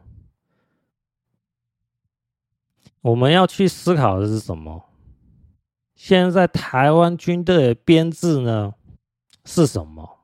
[3.01, 4.87] 我们要去思考的是什么？
[5.95, 8.75] 现在台湾军队的编制呢
[9.45, 10.19] 是什么？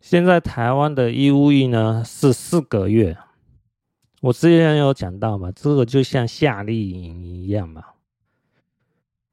[0.00, 3.18] 现在台湾的义务役呢是四个月。
[4.26, 7.84] 我之前有讲到嘛，这个就像夏令营一样嘛，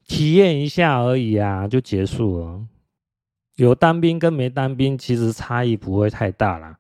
[0.05, 2.67] 体验一下而已啊，就结束了。
[3.55, 6.77] 有当兵跟没当兵其实差异不会太大啦，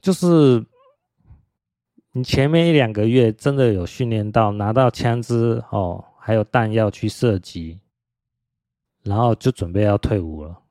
[0.00, 0.64] 就是。
[2.14, 7.80] 你前面一两个月真的有训练到拿到枪支哦，还有弹药去射击，
[9.02, 10.62] 然后就准备要退伍了。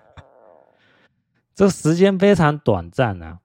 [1.54, 3.40] 这时间非常短暂啊。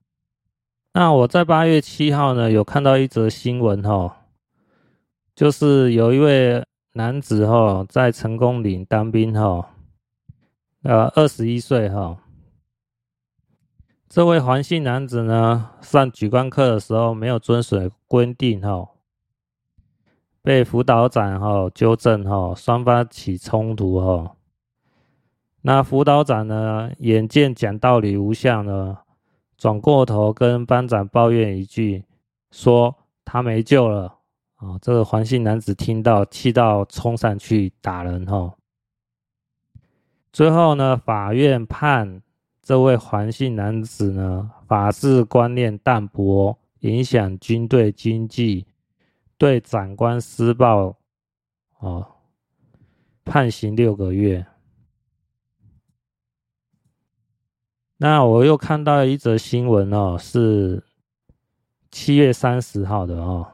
[0.93, 4.25] 那我在八月七号呢，有看到一则新闻哈，
[5.33, 9.69] 就是有一位男子哈，在成功岭当兵哈，
[10.83, 12.17] 呃，二十一岁哈。
[14.09, 18.89] 这位黄姓男子呢，上举光课的时候没有遵守规定哈，
[20.41, 24.35] 被辅导长哈纠正哈，双方起冲突哈。
[25.61, 28.97] 那辅导长呢，眼见讲道理无效呢，
[29.61, 32.03] 转过头跟班长抱怨一句，
[32.49, 34.17] 说他没救了
[34.55, 34.75] 啊。
[34.81, 38.55] 这个黄姓男子听到，气到冲上去打人哈。
[40.33, 42.23] 最后呢，法院判。
[42.63, 48.65] 这位黄姓男子呢，法治观念淡薄，影响军队经济，
[49.37, 50.95] 对长官施暴，
[51.77, 52.07] 哦，
[53.23, 54.43] 判刑六个月。
[58.03, 60.83] 那我又看到一则新闻哦，是
[61.91, 63.51] 七月三十号的哦，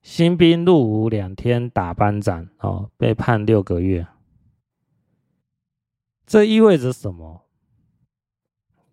[0.00, 4.06] 新兵入伍两天打班长哦，被判六个月。
[6.26, 7.42] 这意味着什么？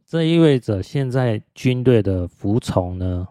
[0.06, 3.30] 这意味着现在军队的服从呢，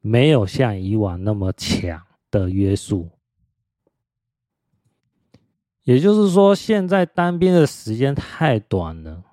[0.00, 3.10] 没有像以往那么强的约束。
[5.82, 9.24] 也就是说，现在当兵的时间太短了。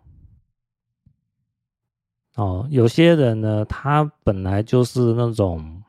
[2.35, 5.83] 哦，有些人呢，他本来就是那种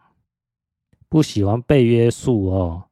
[1.09, 2.85] 不喜欢被约束哦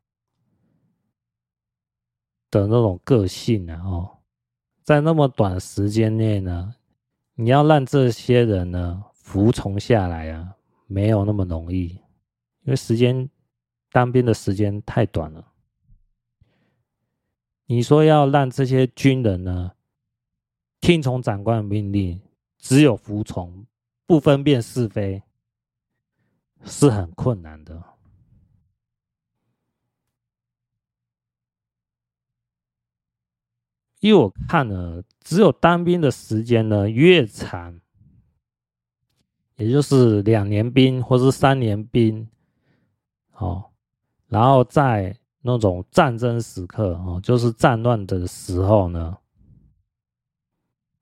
[2.50, 4.18] 的那种个性啊，哦，
[4.82, 6.74] 在那么短时间内呢。
[7.36, 10.54] 你要让这些人呢服从下来啊，
[10.86, 11.86] 没有那么容易，
[12.62, 13.28] 因为时间
[13.90, 15.44] 当兵的时间太短了。
[17.66, 19.72] 你说要让这些军人呢
[20.80, 22.20] 听从长官的命令，
[22.64, 23.66] 只有服从，
[24.06, 25.22] 不分辨是非，
[26.64, 27.84] 是很困难的。
[34.00, 37.78] 因为我看了，只有当兵的时间呢越长，
[39.56, 42.26] 也就是两年兵或是三年兵，
[43.32, 43.72] 哦，
[44.26, 49.18] 然后在那种战争时刻哦，就是战乱的时候呢，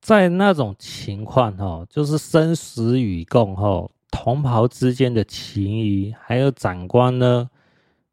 [0.03, 7.49] 在那种情况哦，就是生死与共后，同袍之间的情谊，还有长官呢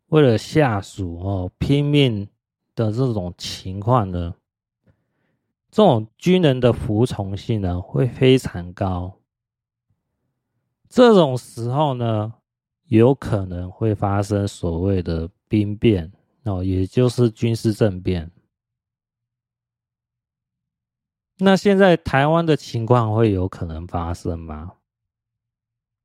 [0.07, 2.29] 为了下属哦拼命
[2.77, 4.33] 的这种情况呢。
[5.73, 9.17] 这种军人的服从性呢，会非常高。
[10.89, 12.33] 这种时候呢，
[12.87, 16.13] 有可能会发生所谓的兵变
[16.45, 18.31] 哦，也就是军事政变。
[21.41, 24.73] 那现在台湾的情况会有可能发生吗？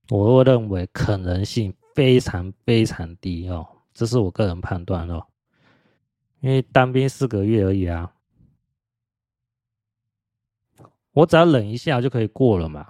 [0.09, 5.25] 我会认为可能性非常非常低哦，这是我个人判断哦，
[6.39, 8.13] 因为当兵四个月而已啊。
[11.11, 12.86] 我只要忍一下就可以过了嘛。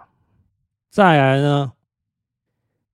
[0.89, 1.73] 再来呢，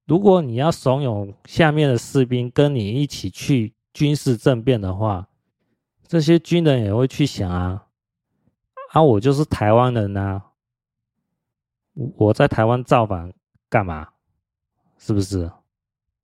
[0.05, 5.27] 如果你要怂恿下面的士兵跟你一起去军事政变的话，
[6.07, 7.87] 这些军人也会去想啊，
[8.91, 10.45] 啊，我就是台湾人呐、啊，
[12.15, 13.33] 我在台湾造反
[13.69, 14.07] 干嘛？
[14.97, 15.51] 是不是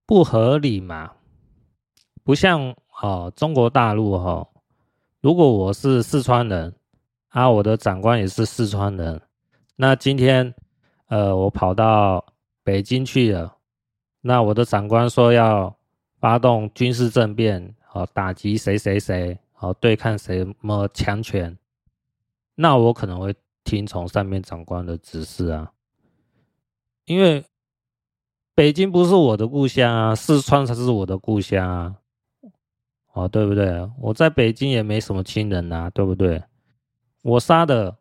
[0.06, 1.12] 不合理嘛？
[2.24, 4.48] 不像哦，中国大陆哈、哦，
[5.22, 6.74] 如果我是四川人。
[7.30, 9.22] 啊，我的长官也是四川人。
[9.76, 10.56] 那今天，
[11.08, 12.26] 呃，我跑到
[12.64, 13.58] 北京去了。
[14.22, 15.78] 那我的长官说要
[16.20, 21.56] 发动军事政变，好打击谁谁谁，好对抗谁么强权。
[22.60, 25.72] 那我可能会听从上面长官的指示啊，
[27.06, 27.46] 因为
[28.56, 31.96] 北京不是我的故乡啊，四川才是我的故乡啊。
[33.14, 33.88] 哦，对不对？
[34.00, 36.44] 我在北京也没什么亲人啊，对不对？
[37.24, 37.96] 我杀的，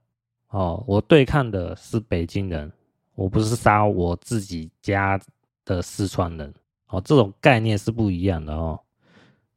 [0.48, 2.70] 哦，我对抗的是北京人，
[3.14, 5.20] 我不是杀我自己家
[5.64, 6.52] 的四川人，
[6.88, 8.78] 哦，这种概念是不一样的哦，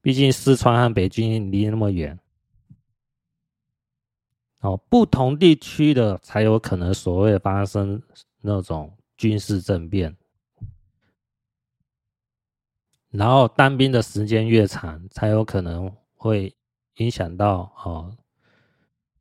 [0.02, 2.18] 毕竟四川和北京离那么远，
[4.60, 8.01] 哦，不同地区的才有可能所谓发生
[8.41, 10.16] 那种军事政变，
[13.10, 16.55] 然后当兵的时间越长，才有可能会
[16.95, 18.16] 影响到哦。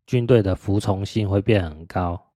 [0.07, 2.33] 军队的服从性会变很高，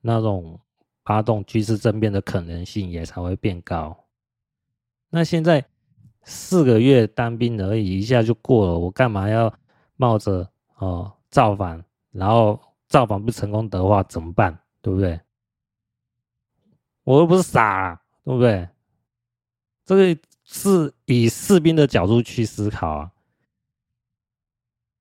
[0.00, 0.60] 那种
[1.04, 4.06] 发动军事政变的可能性也才会变高。
[5.10, 5.64] 那现在
[6.22, 9.52] 四个月当兵而已，一下就过了，我干嘛要
[9.96, 11.84] 冒着哦造反，
[12.16, 14.58] 然后造反不成功的话怎么办？
[14.80, 15.20] 对不对？
[17.04, 18.68] 我又不是傻啊，对不对？
[19.84, 23.12] 这个是以士兵的角度去思考啊。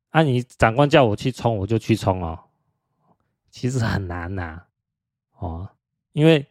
[0.09, 2.39] 啊，你长官叫我去冲，我就去冲哦。
[3.49, 4.67] 其实很难呐、啊，
[5.39, 5.69] 哦，
[6.13, 6.45] 因为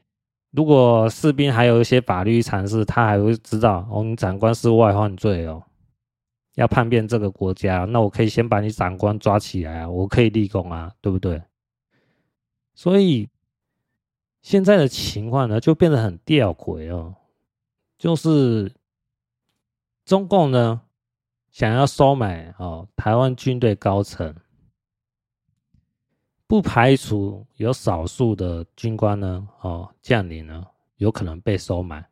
[0.50, 5.62] 如果士兵还有一些法律常识，他还会知道哦，你长官是外患罪哦，
[6.54, 11.42] 要叛变这个国家，那我可以先把你长官抓起来啊，我可以立功啊，对不对？
[12.74, 13.28] 所以
[14.42, 17.14] 现在的情况呢，就变得很吊诡哦。
[17.96, 18.72] 就是
[20.04, 20.82] 中共呢，
[21.50, 24.34] 想要收买哦台湾军队高层，
[26.46, 30.64] 不排除有少数的军官呢哦将领呢
[30.96, 32.06] 有可能被收买，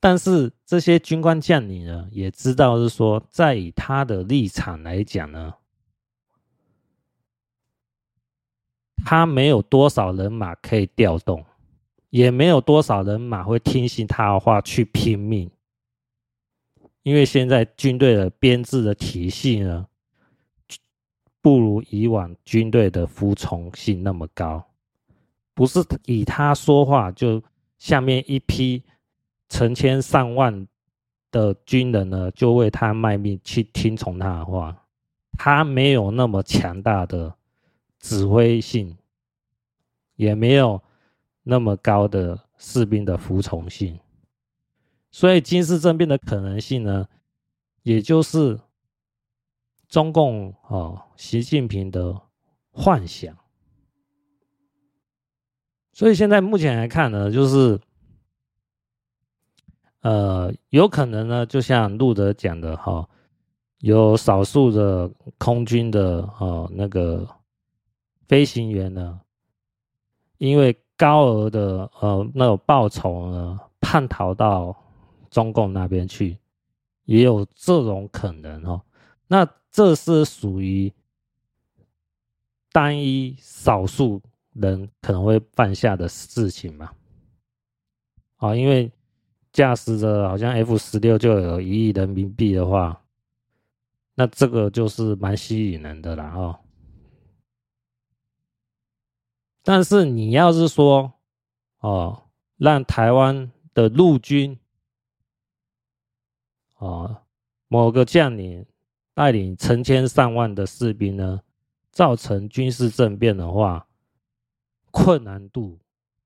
[0.00, 5.54] 但是这些军官将领呢也知道是说，在以他的立场来讲呢，
[9.04, 11.44] 他没有多少人马可以调动。
[12.10, 15.50] 也没有多少人马会听信他的话去拼命，
[17.02, 19.86] 因为现在军队的编制的体系呢，
[21.42, 24.70] 不如以往军队的服从性那么高，
[25.52, 27.42] 不是以他说话就
[27.76, 28.82] 下面一批
[29.48, 30.66] 成千上万
[31.30, 34.86] 的军人呢就为他卖命去听从他的话，
[35.38, 37.34] 他没有那么强大的
[37.98, 38.96] 指挥性，
[40.16, 40.82] 也没有。
[41.50, 43.98] 那么高的士兵的服从性，
[45.10, 47.08] 所以军事政变的可能性呢，
[47.82, 48.60] 也就是
[49.88, 52.20] 中共哦，习近平的
[52.70, 53.34] 幻想。
[55.94, 57.80] 所以现在目前来看呢，就是
[60.00, 63.08] 呃，有可能呢，就像路德讲的哈、哦，
[63.78, 67.26] 有少数的空军的哦那个
[68.26, 69.20] 飞行员呢，
[70.38, 70.76] 因为。
[71.00, 74.76] 高额的呃那种报酬呢，叛逃到
[75.30, 76.36] 中共那边去，
[77.04, 78.82] 也有这种可能哦。
[79.28, 80.92] 那这是属于
[82.72, 84.20] 单一少数
[84.54, 86.90] 人可能会犯下的事情嘛？
[88.38, 88.90] 啊，因为
[89.52, 93.02] 驾驶着好像 F 十六就有一亿人民币的话，
[94.14, 96.58] 那这个就是蛮吸引人的啦哦。
[99.62, 101.12] 但是你要是说，
[101.80, 102.24] 哦，
[102.56, 104.58] 让台湾的陆军，
[106.78, 107.22] 哦，
[107.68, 108.64] 某个将领
[109.14, 111.40] 带领成千上万的士兵呢，
[111.90, 113.86] 造成军事政变的话，
[114.90, 115.78] 困难度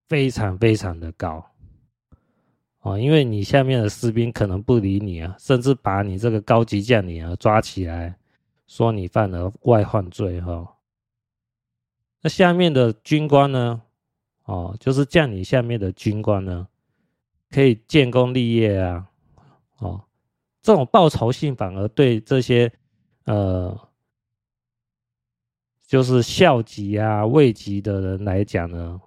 [0.08, 1.51] 非常非常的高，
[2.82, 8.16] 哦，因为你下面的士兵可能不理你啊，甚至把你这个高级将领啊抓起来，
[8.66, 10.68] 说你犯了外患罪，哈、哦。
[12.20, 13.82] 那下面的军官呢？
[14.44, 16.66] 哦，就是将领下面的军官呢，
[17.50, 19.08] 可以建功立业啊！
[19.78, 20.02] 哦，
[20.60, 22.72] 这种报酬性反而对这些
[23.24, 23.88] 呃，
[25.86, 29.00] 就是校级啊、尉级的人来讲呢，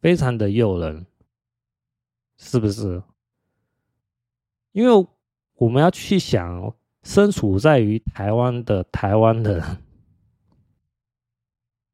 [0.00, 1.06] 非常的诱人，
[2.42, 3.02] 是不是？
[4.72, 5.06] 因为
[5.56, 9.62] 我们要去想，身处在于台湾的台湾人。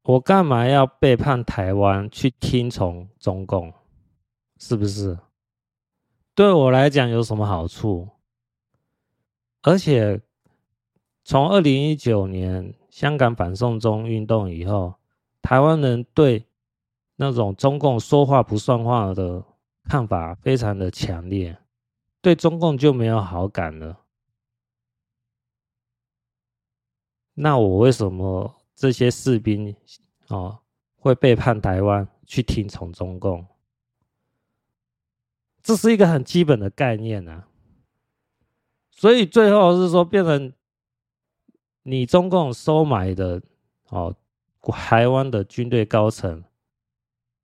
[0.03, 3.73] 我干嘛要背叛台湾去听从中共？
[4.57, 5.19] 是不是？
[6.33, 8.07] 对我来讲有什么好处？
[9.63, 10.21] 而且
[11.25, 14.95] 从二零一九年香港反送中运动以后，
[15.41, 16.45] 台湾人对
[17.17, 19.43] 那种中共说话不算话的
[19.87, 21.57] 看法非常的强烈，
[22.21, 24.01] 对中共就没有好感了。
[27.35, 28.55] 那我为什么？
[28.75, 29.75] 这些士兵
[30.27, 30.59] 哦，
[30.97, 33.47] 会背叛台湾去听从中共，
[35.63, 37.47] 这是一个很基本的概念啊。
[38.91, 40.53] 所以最后是说，变成
[41.81, 43.41] 你中共收买的
[43.89, 44.15] 哦，
[44.61, 46.43] 台湾的军队高层，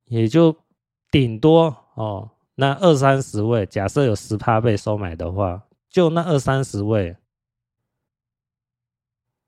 [0.06, 0.56] 也就
[1.10, 7.18] 顶多哦，那二三十位，假设有十趴被收买的话，就那二三十位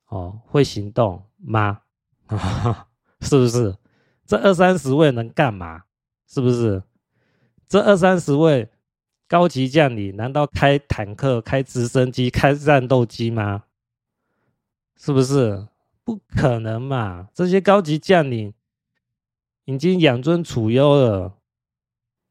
[0.07, 1.23] 哦，会行动。
[1.37, 1.81] 吗？
[3.21, 3.77] 是不是？
[4.25, 5.83] 这二三十位能干嘛？
[6.27, 6.81] 是不是？
[7.67, 8.71] 这二三十位
[9.27, 13.65] 高级将领难道开坦克、开直升机、开战斗机吗？
[14.97, 15.67] 是不是？
[16.03, 17.29] 不可能嘛！
[17.33, 18.53] 这些高级将领
[19.65, 21.37] 已经养尊处优了，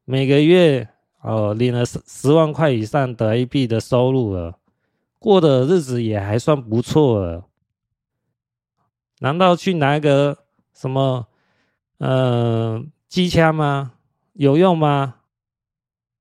[0.05, 0.89] 每个月
[1.23, 4.59] 哦领了十十万块以上的 A 币的收入了，
[5.19, 7.47] 过的日子也还算不错了。
[9.21, 10.37] 难道去拿个
[10.75, 11.27] 什么
[11.99, 13.93] 呃机枪吗？
[14.35, 15.17] 有用吗？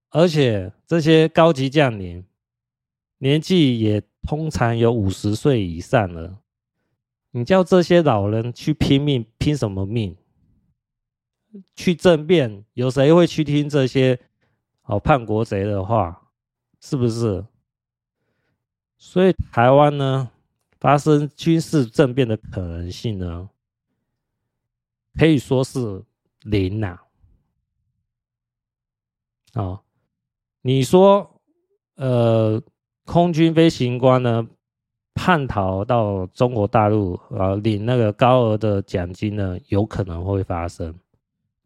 [0.10, 2.24] 而且这些高级将领
[3.18, 6.38] 年纪也通常有五十岁以上了，
[7.32, 10.16] 你叫这些老人去拼命，拼什么命？
[11.76, 14.20] 去政变，有谁会去听这些
[14.84, 16.20] 哦叛国贼的话？
[16.80, 17.46] 是不是？
[18.98, 20.30] 所以台湾呢，
[20.80, 23.50] 发生军事政变的可能性呢，
[25.18, 26.04] 可以说是
[26.42, 27.00] 零呐。
[29.54, 29.82] 啊，
[30.62, 31.40] 你说，
[31.96, 32.62] 呃，
[33.06, 34.48] 空军飞行官呢，
[35.14, 40.94] 叛逃到中国大陆啊，领那个高额的奖金呢，有可能会发生。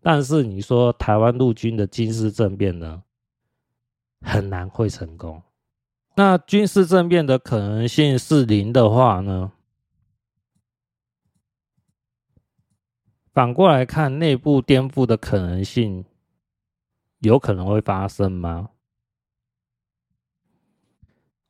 [0.02, 3.04] 但是你说台湾陆军的军事政变呢，
[4.22, 5.42] 很难会成功。
[6.16, 9.52] 那军事政变的可能性是零的话呢？
[13.34, 16.06] 反过来看，内部颠覆的可能性。
[17.20, 18.70] 有可能会发生吗？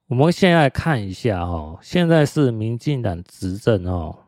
[0.05, 4.27] 我们现在看一下哦，现在是民进党执政哦，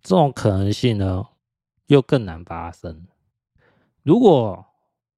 [0.00, 1.26] 这种可能性呢，
[1.86, 3.06] 又更难发生。
[4.02, 4.64] 如果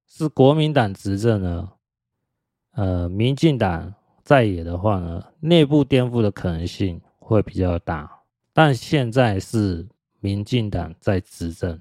[0.07, 1.73] 是国民党执政呢，
[2.73, 8.21] 呃，民进党在野的话呢，内部颠覆的可能性会比较大。
[8.53, 9.87] 但现在是
[10.21, 11.81] 民进党在执政。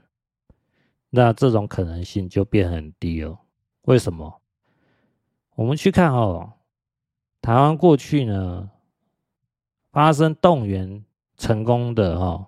[1.10, 3.40] 那这种可能性就变很低了。
[3.84, 4.42] 为什么？
[5.56, 6.52] 我们去看哦，
[7.42, 8.70] 台湾过去呢，
[9.92, 11.06] 发生动员
[11.38, 12.48] 成功的哦，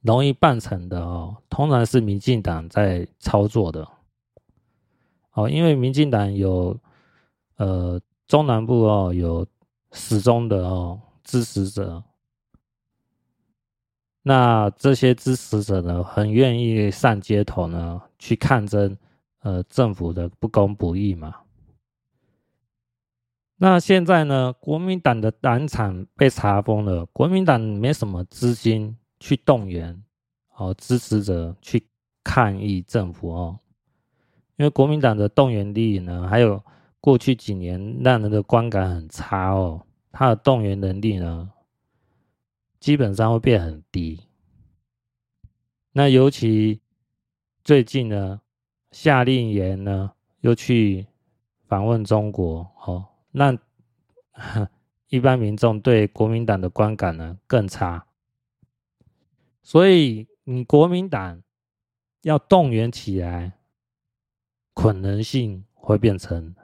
[0.00, 3.86] 容易办成的哦，通常是民进党在操作的。
[5.32, 6.78] 哦，因为民进党有
[7.56, 9.46] 呃中南部哦有
[9.92, 12.02] 始终的哦支持者。
[14.22, 18.96] 那这些支持者呢，很愿意上街头呢，去抗争，
[19.40, 21.34] 呃，政府的不公不义嘛。
[23.56, 30.02] 那现在呢，国民党的党产被查封了，国民党没什么资金去动员，
[30.56, 31.86] 哦，支持者去
[32.22, 33.60] 抗议政府哦，
[34.56, 36.62] 因为国民党的动员力呢，还有
[37.00, 41.50] 过去几年让人的观感很差哦，他的动员能力呢，
[42.80, 44.20] 基本上会变很低。
[45.92, 46.80] 那尤其
[47.64, 48.40] 最近呢，
[48.90, 51.06] 夏令营呢又去
[51.66, 53.56] 访问中国，哦，那
[55.08, 58.07] 一般民众对国民党的观感呢更差。
[59.68, 61.42] 所以你国民党
[62.22, 63.58] 要动员起来，
[64.72, 66.56] 可能性会变成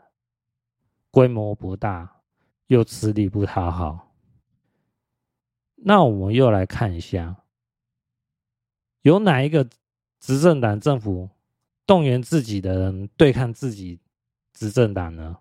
[1.10, 2.22] 规模不大，
[2.68, 4.14] 又吃力不讨好。
[5.74, 7.44] 那我们又来看一下，
[9.02, 9.68] 有哪一个
[10.18, 11.28] 执政党政府
[11.86, 14.00] 动员自己的人对抗自己
[14.54, 15.36] 执政党呢？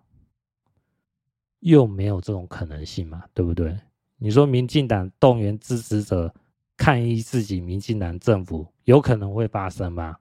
[1.60, 3.24] 又没有这种可能性嘛？
[3.32, 3.80] 对不对？
[4.16, 6.34] 你说民进党动员支持者
[6.76, 10.18] 抗议自己民进党政府，有可能会发生吗？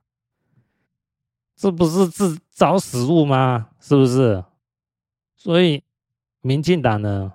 [1.56, 3.70] 这不是自找死路吗？
[3.80, 4.44] 是不是？
[5.36, 5.84] 所以
[6.42, 7.34] 民进党呢？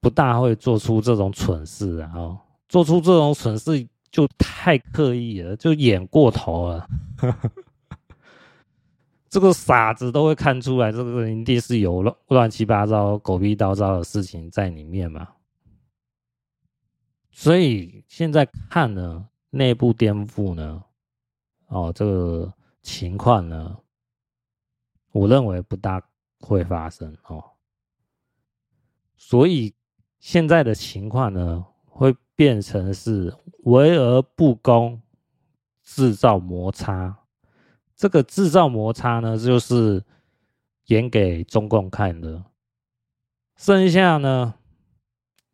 [0.00, 2.12] 不大会做出这种蠢事啊！
[2.14, 2.38] 哦，
[2.68, 6.86] 做出这种蠢事就太刻意了，就演过头了。
[9.30, 15.26] 这个傻子都会看出来，这个一定是有乱乱七八糟、狗屁倒灶的事情在里面嘛。
[17.34, 20.82] 所以现在看呢，内部颠覆呢，
[21.66, 23.76] 哦，这个情况呢，
[25.12, 26.00] 我认为不大
[26.40, 27.44] 会发生哦。
[29.16, 29.74] 所以。
[30.20, 35.02] 现在的情况呢，会变成是围而不攻，
[35.82, 37.14] 制造摩擦。
[37.94, 40.02] 这个制造摩擦呢，就是
[40.86, 42.42] 演给中共看的。
[43.56, 44.54] 剩下呢，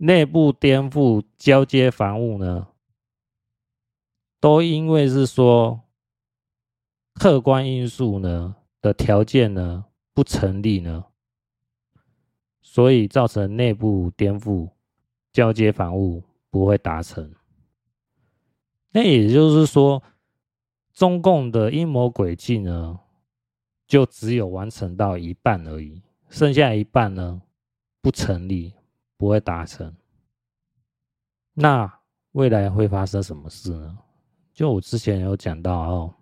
[0.03, 2.69] 内部颠覆、交接防务呢，
[4.41, 5.83] 都因为是说
[7.13, 9.85] 客观因素呢的条件呢
[10.15, 11.05] 不成立呢。
[12.63, 14.71] 所以造成内部颠覆、
[15.33, 17.35] 交接防务不会达成。
[18.93, 20.03] 那也就是说，
[20.95, 23.01] 中共的阴谋诡计呢，
[23.87, 27.43] 就只有完成到一半而已，剩下一半呢
[28.01, 28.73] 不成立，
[29.21, 29.95] 不会达成。
[31.53, 31.93] 那
[32.33, 33.99] 未来会发生什么事呢？
[34.55, 36.15] 就我之前有讲到哦，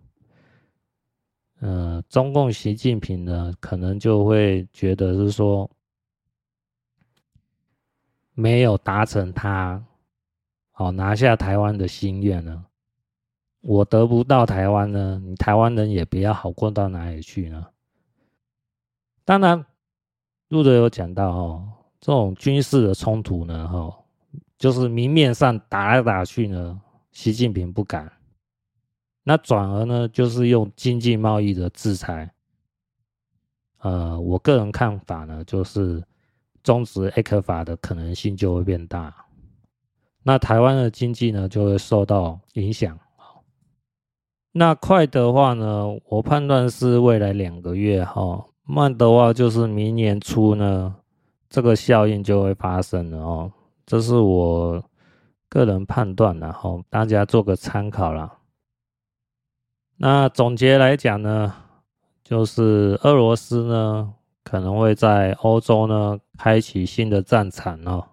[1.61, 5.71] 呃，中共习近平呢，可能就会觉得是说。
[8.35, 9.85] 没有达成他
[10.75, 12.65] 哦拿下台湾的心愿呢，
[13.63, 17.67] 我得不到台湾呢，你台湾人也不要好过到哪里去呢？
[19.25, 19.67] 当然，
[20.47, 23.99] 路德有讲到哦，这种军事的冲突呢，哈，
[24.59, 26.81] 就是明面上打来打去呢，
[27.11, 28.11] 习近平不敢，
[29.25, 32.33] 那转而呢，就是用经济贸易的制裁。
[33.79, 36.03] 呃，我个人看法呢，就是
[36.63, 39.15] 终止 ECFA 的可能性就会变大，
[40.23, 42.99] 那台湾的经济呢就会受到影响。
[44.53, 48.45] 那快的话呢，我判断是未来两个月哈。
[48.65, 50.97] 慢的话，就是明年初呢，
[51.49, 53.53] 这个效应就会发生了哦。
[53.87, 54.83] 这是我
[55.49, 58.39] 个人判断，然后大家做个参考啦。
[59.97, 61.55] 那总结来讲呢，
[62.23, 68.05] 就是俄罗斯呢可能会在欧洲呢开启新的战场哦。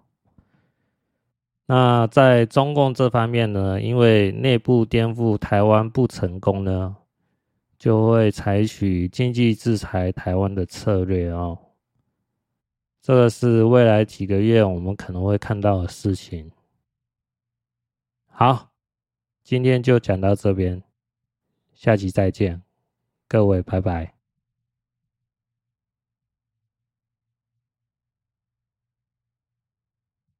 [1.66, 6.96] 那在中共这方面呢，因为内部颠覆台湾不成功呢。
[7.78, 11.58] 就会采取经济制裁台湾的策略哦，
[13.06, 16.50] 这个是未来几个月我们可能会看到的事情。
[18.26, 18.72] 好，
[19.44, 20.82] 今天就讲到这边，
[21.72, 22.64] 下集再见，
[23.28, 24.15] 各位拜拜。